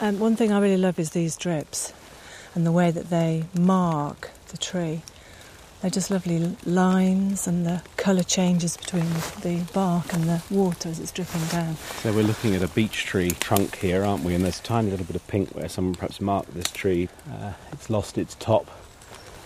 And 0.00 0.16
um, 0.16 0.20
one 0.20 0.36
thing 0.36 0.52
I 0.52 0.60
really 0.60 0.76
love 0.76 0.98
is 0.98 1.10
these 1.10 1.36
drips, 1.36 1.92
and 2.54 2.64
the 2.64 2.72
way 2.72 2.92
that 2.92 3.10
they 3.10 3.44
mark 3.58 4.30
the 4.48 4.56
tree. 4.56 5.02
They're 5.84 5.90
just 5.90 6.10
lovely 6.10 6.56
lines, 6.64 7.46
and 7.46 7.66
the 7.66 7.82
colour 7.98 8.22
changes 8.22 8.74
between 8.74 9.04
the 9.42 9.62
bark 9.74 10.14
and 10.14 10.24
the 10.24 10.42
water 10.50 10.88
as 10.88 10.98
it's 10.98 11.12
dripping 11.12 11.44
down. 11.48 11.76
So 11.76 12.10
we're 12.10 12.22
looking 12.22 12.54
at 12.54 12.62
a 12.62 12.68
beech 12.68 13.04
tree 13.04 13.32
trunk 13.32 13.76
here, 13.76 14.02
aren't 14.02 14.24
we? 14.24 14.34
And 14.34 14.42
there's 14.42 14.60
a 14.60 14.62
tiny 14.62 14.90
little 14.90 15.04
bit 15.04 15.14
of 15.14 15.28
pink 15.28 15.50
where 15.50 15.68
someone 15.68 15.94
perhaps 15.94 16.22
marked 16.22 16.54
this 16.54 16.68
tree. 16.68 17.10
Uh, 17.30 17.52
it's 17.70 17.90
lost 17.90 18.16
its 18.16 18.34
top, 18.36 18.70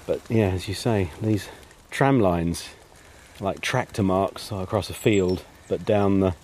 but 0.06 0.20
yeah, 0.28 0.50
as 0.50 0.68
you 0.68 0.74
say, 0.74 1.10
these 1.20 1.48
tram 1.90 2.20
lines 2.20 2.68
like 3.40 3.60
tractor 3.60 4.04
marks 4.04 4.52
across 4.52 4.88
a 4.90 4.94
field, 4.94 5.42
but 5.66 5.84
down 5.84 6.20
the, 6.20 6.36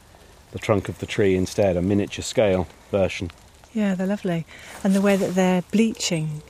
the 0.51 0.59
trunk 0.59 0.89
of 0.89 0.99
the 0.99 1.07
tree 1.07 1.37
instead, 1.37 1.77
a 1.77 1.83
miniature 1.83 2.25
scale 2.25 2.67
version. 2.91 3.31
Yeah, 3.73 3.95
they're 3.95 4.09
lovely. 4.09 4.45
And 4.83 4.93
the 4.93 5.01
way 5.01 5.15
that 5.15 5.37
they're 5.37 5.63
bleaching 5.71 6.43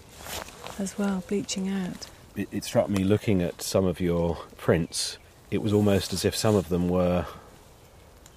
as 0.78 0.96
well, 0.96 1.22
bleaching 1.28 1.68
out. 1.68 2.06
It, 2.36 2.48
it 2.50 2.64
struck 2.64 2.88
me 2.88 3.04
looking 3.04 3.42
at 3.42 3.62
some 3.62 3.84
of 3.84 4.00
your 4.00 4.38
prints, 4.56 5.18
it 5.50 5.62
was 5.62 5.72
almost 5.72 6.12
as 6.12 6.24
if 6.24 6.34
some 6.34 6.54
of 6.54 6.68
them 6.68 6.88
were 6.88 7.26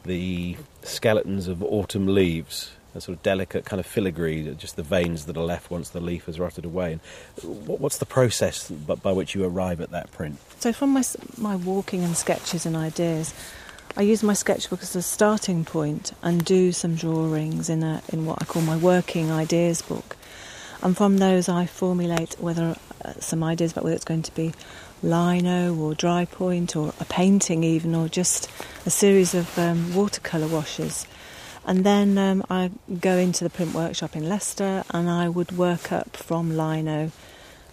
the 0.06 0.56
skeletons 0.84 1.48
of 1.48 1.62
autumn 1.64 2.08
leaves 2.08 2.72
a 2.98 3.02
sort 3.02 3.18
of 3.18 3.24
delicate 3.24 3.64
kind 3.64 3.80
of 3.80 3.86
filigree, 3.86 4.44
just 4.56 4.76
the 4.76 4.84
veins 4.84 5.26
that 5.26 5.38
are 5.38 5.44
left 5.44 5.70
once 5.72 5.90
the 5.90 6.02
leaf 6.02 6.26
has 6.26 6.40
rotted 6.40 6.66
away. 6.66 6.94
And 6.94 7.02
what's 7.68 8.00
the 8.00 8.06
process 8.06 8.70
by 8.70 9.12
which 9.12 9.36
you 9.36 9.46
arrive 9.46 9.80
at 9.80 9.92
that 9.92 10.12
print? 10.12 10.40
So 10.60 10.74
from 10.74 10.92
my 10.92 11.04
my 11.38 11.56
walking 11.56 12.04
and 12.04 12.18
sketches 12.18 12.66
and 12.66 12.76
ideas, 12.76 13.34
I 13.96 14.02
use 14.02 14.24
my 14.24 14.34
sketchbook 14.34 14.82
as 14.82 14.96
a 14.96 15.02
starting 15.02 15.64
point 15.64 16.12
and 16.22 16.44
do 16.44 16.72
some 16.72 16.96
drawings 16.96 17.70
in 17.70 17.84
a 17.84 18.02
in 18.10 18.26
what 18.26 18.42
I 18.42 18.46
call 18.46 18.64
my 18.64 18.78
working 18.78 19.32
ideas 19.32 19.82
book. 19.82 20.18
And 20.82 20.96
from 20.96 21.18
those, 21.18 21.50
I 21.50 21.66
formulate 21.66 22.36
whether 22.40 22.76
uh, 23.04 23.14
some 23.20 23.44
ideas 23.44 23.72
about 23.72 23.84
whether 23.84 23.96
it's 23.96 24.06
going 24.06 24.24
to 24.24 24.36
be 24.36 24.54
lino 25.04 25.76
or 25.76 25.94
dry 25.94 26.26
point 26.26 26.76
or 26.76 26.94
a 27.00 27.06
painting 27.06 27.64
even 27.64 27.94
or 27.94 28.08
just 28.08 28.50
a 28.86 28.90
series 28.90 29.36
of 29.36 29.58
um, 29.60 29.94
watercolour 29.94 30.48
washes 30.48 31.06
and 31.68 31.84
then 31.84 32.18
um, 32.18 32.46
I 32.50 32.72
go 33.02 33.18
into 33.18 33.44
the 33.44 33.50
print 33.50 33.74
workshop 33.74 34.16
in 34.16 34.30
Leicester 34.30 34.86
and 34.90 35.10
I 35.10 35.28
would 35.28 35.52
work 35.52 35.92
up 35.92 36.16
from 36.16 36.56
lino, 36.56 37.12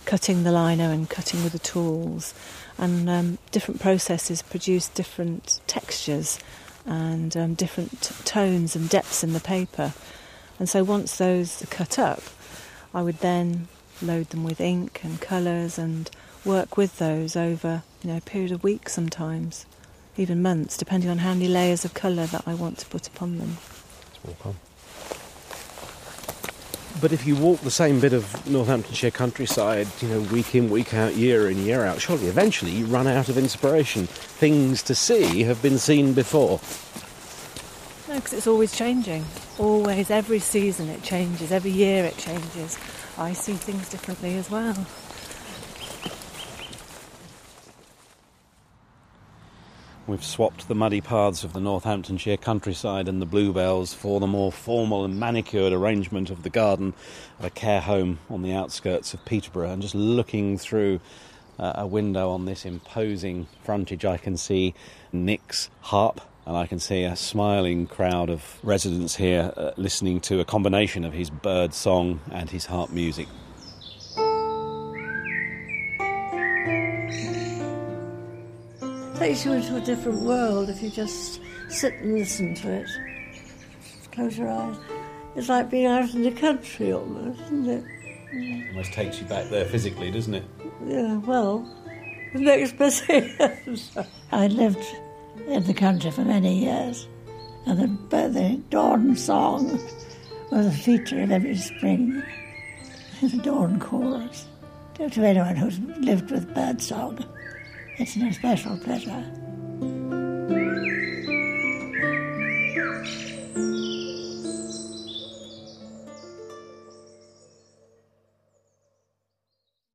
cutting 0.04 0.42
the 0.42 0.50
lino 0.50 0.90
and 0.90 1.08
cutting 1.08 1.44
with 1.44 1.52
the 1.52 1.60
tools. 1.60 2.34
And 2.76 3.08
um, 3.08 3.38
different 3.52 3.80
processes 3.80 4.42
produce 4.42 4.88
different 4.88 5.60
textures 5.68 6.40
and 6.84 7.36
um, 7.36 7.54
different 7.54 8.10
tones 8.24 8.74
and 8.74 8.90
depths 8.90 9.22
in 9.22 9.32
the 9.32 9.38
paper. 9.38 9.94
And 10.58 10.68
so 10.68 10.82
once 10.82 11.16
those 11.16 11.62
are 11.62 11.66
cut 11.66 11.96
up, 11.96 12.20
I 12.94 13.02
would 13.02 13.18
then 13.18 13.68
load 14.00 14.30
them 14.30 14.44
with 14.44 14.60
ink 14.60 15.00
and 15.02 15.20
colours 15.20 15.78
and 15.78 16.08
work 16.44 16.76
with 16.76 16.98
those 16.98 17.36
over 17.36 17.82
you 18.02 18.10
know 18.10 18.18
a 18.18 18.20
period 18.20 18.52
of 18.52 18.62
weeks 18.62 18.92
sometimes, 18.92 19.66
even 20.16 20.40
months, 20.40 20.76
depending 20.76 21.10
on 21.10 21.18
how 21.18 21.34
many 21.34 21.48
layers 21.48 21.84
of 21.84 21.92
colour 21.94 22.26
that 22.26 22.44
I 22.46 22.54
want 22.54 22.78
to 22.78 22.86
put 22.86 23.08
upon 23.08 23.38
them. 23.38 23.58
But 27.00 27.12
if 27.12 27.26
you 27.26 27.34
walk 27.34 27.60
the 27.60 27.70
same 27.70 27.98
bit 27.98 28.12
of 28.12 28.48
Northamptonshire 28.48 29.10
countryside, 29.10 29.88
you 30.00 30.08
know, 30.08 30.20
week 30.20 30.54
in, 30.54 30.70
week 30.70 30.94
out, 30.94 31.16
year 31.16 31.50
in, 31.50 31.58
year 31.58 31.84
out, 31.84 32.00
surely 32.00 32.28
eventually 32.28 32.70
you 32.70 32.86
run 32.86 33.06
out 33.08 33.28
of 33.28 33.36
inspiration. 33.36 34.06
Things 34.06 34.82
to 34.84 34.94
see 34.94 35.42
have 35.42 35.60
been 35.60 35.78
seen 35.78 36.14
before. 36.14 36.60
Because 38.14 38.32
it's 38.32 38.46
always 38.46 38.76
changing. 38.76 39.24
Always, 39.58 40.08
every 40.08 40.38
season 40.38 40.88
it 40.88 41.02
changes, 41.02 41.50
every 41.50 41.72
year 41.72 42.04
it 42.04 42.16
changes. 42.16 42.78
I 43.18 43.32
see 43.32 43.54
things 43.54 43.88
differently 43.88 44.36
as 44.36 44.48
well. 44.48 44.86
We've 50.06 50.24
swapped 50.24 50.68
the 50.68 50.76
muddy 50.76 51.00
paths 51.00 51.42
of 51.42 51.54
the 51.54 51.60
Northamptonshire 51.60 52.36
countryside 52.36 53.08
and 53.08 53.20
the 53.20 53.26
bluebells 53.26 53.94
for 53.94 54.20
the 54.20 54.26
more 54.28 54.52
formal 54.52 55.04
and 55.04 55.18
manicured 55.18 55.72
arrangement 55.72 56.30
of 56.30 56.44
the 56.44 56.50
garden 56.50 56.94
at 57.40 57.46
a 57.46 57.50
care 57.50 57.80
home 57.80 58.20
on 58.30 58.42
the 58.42 58.52
outskirts 58.52 59.12
of 59.12 59.24
Peterborough. 59.24 59.72
And 59.72 59.82
just 59.82 59.94
looking 59.94 60.56
through 60.56 61.00
uh, 61.58 61.72
a 61.76 61.86
window 61.86 62.30
on 62.30 62.44
this 62.44 62.64
imposing 62.64 63.48
frontage, 63.64 64.04
I 64.04 64.18
can 64.18 64.36
see 64.36 64.74
Nick's 65.12 65.68
harp 65.80 66.20
and 66.46 66.56
I 66.56 66.66
can 66.66 66.78
see 66.78 67.04
a 67.04 67.16
smiling 67.16 67.86
crowd 67.86 68.30
of 68.30 68.58
residents 68.62 69.16
here 69.16 69.52
uh, 69.56 69.72
listening 69.76 70.20
to 70.22 70.40
a 70.40 70.44
combination 70.44 71.04
of 71.04 71.12
his 71.12 71.30
bird 71.30 71.74
song 71.74 72.20
and 72.30 72.50
his 72.50 72.66
harp 72.66 72.90
music. 72.90 73.28
takes 79.24 79.46
you 79.46 79.52
into 79.52 79.76
a 79.76 79.80
different 79.80 80.20
world 80.20 80.68
if 80.68 80.82
you 80.82 80.90
just 80.90 81.40
sit 81.68 81.94
and 81.94 82.18
listen 82.18 82.54
to 82.54 82.70
it. 82.70 82.88
Close 84.12 84.36
your 84.36 84.50
eyes. 84.50 84.76
It's 85.34 85.48
like 85.48 85.70
being 85.70 85.86
out 85.86 86.12
in 86.12 86.22
the 86.24 86.30
country 86.30 86.92
almost, 86.92 87.40
isn't 87.40 87.70
it? 87.70 87.84
Mm. 88.34 88.68
Almost 88.68 88.92
takes 88.92 89.20
you 89.20 89.26
back 89.26 89.48
there 89.48 89.64
physically, 89.64 90.10
doesn't 90.10 90.34
it? 90.34 90.44
Yeah, 90.84 91.16
well, 91.18 91.66
it 92.34 92.40
makes 92.40 92.98
sense. 92.98 93.96
I 94.32 94.48
lived 94.48 94.84
in 95.46 95.64
the 95.64 95.74
country 95.74 96.10
for 96.10 96.24
many 96.24 96.64
years, 96.64 97.08
and 97.66 97.78
the, 97.78 98.28
the 98.28 98.60
dawn 98.70 99.16
song 99.16 99.78
was 100.50 100.66
a 100.66 100.70
feature 100.70 101.22
of 101.22 101.30
every 101.30 101.56
spring, 101.56 102.22
the 103.20 103.40
dawn 103.42 103.78
chorus. 103.80 104.46
to, 104.94 105.10
to 105.10 105.24
anyone 105.24 105.56
who's 105.56 105.78
lived 106.00 106.30
with 106.30 106.54
birdsong. 106.54 107.24
It's 107.98 108.16
an 108.16 108.26
especial 108.26 108.76
pleasure. 108.78 109.24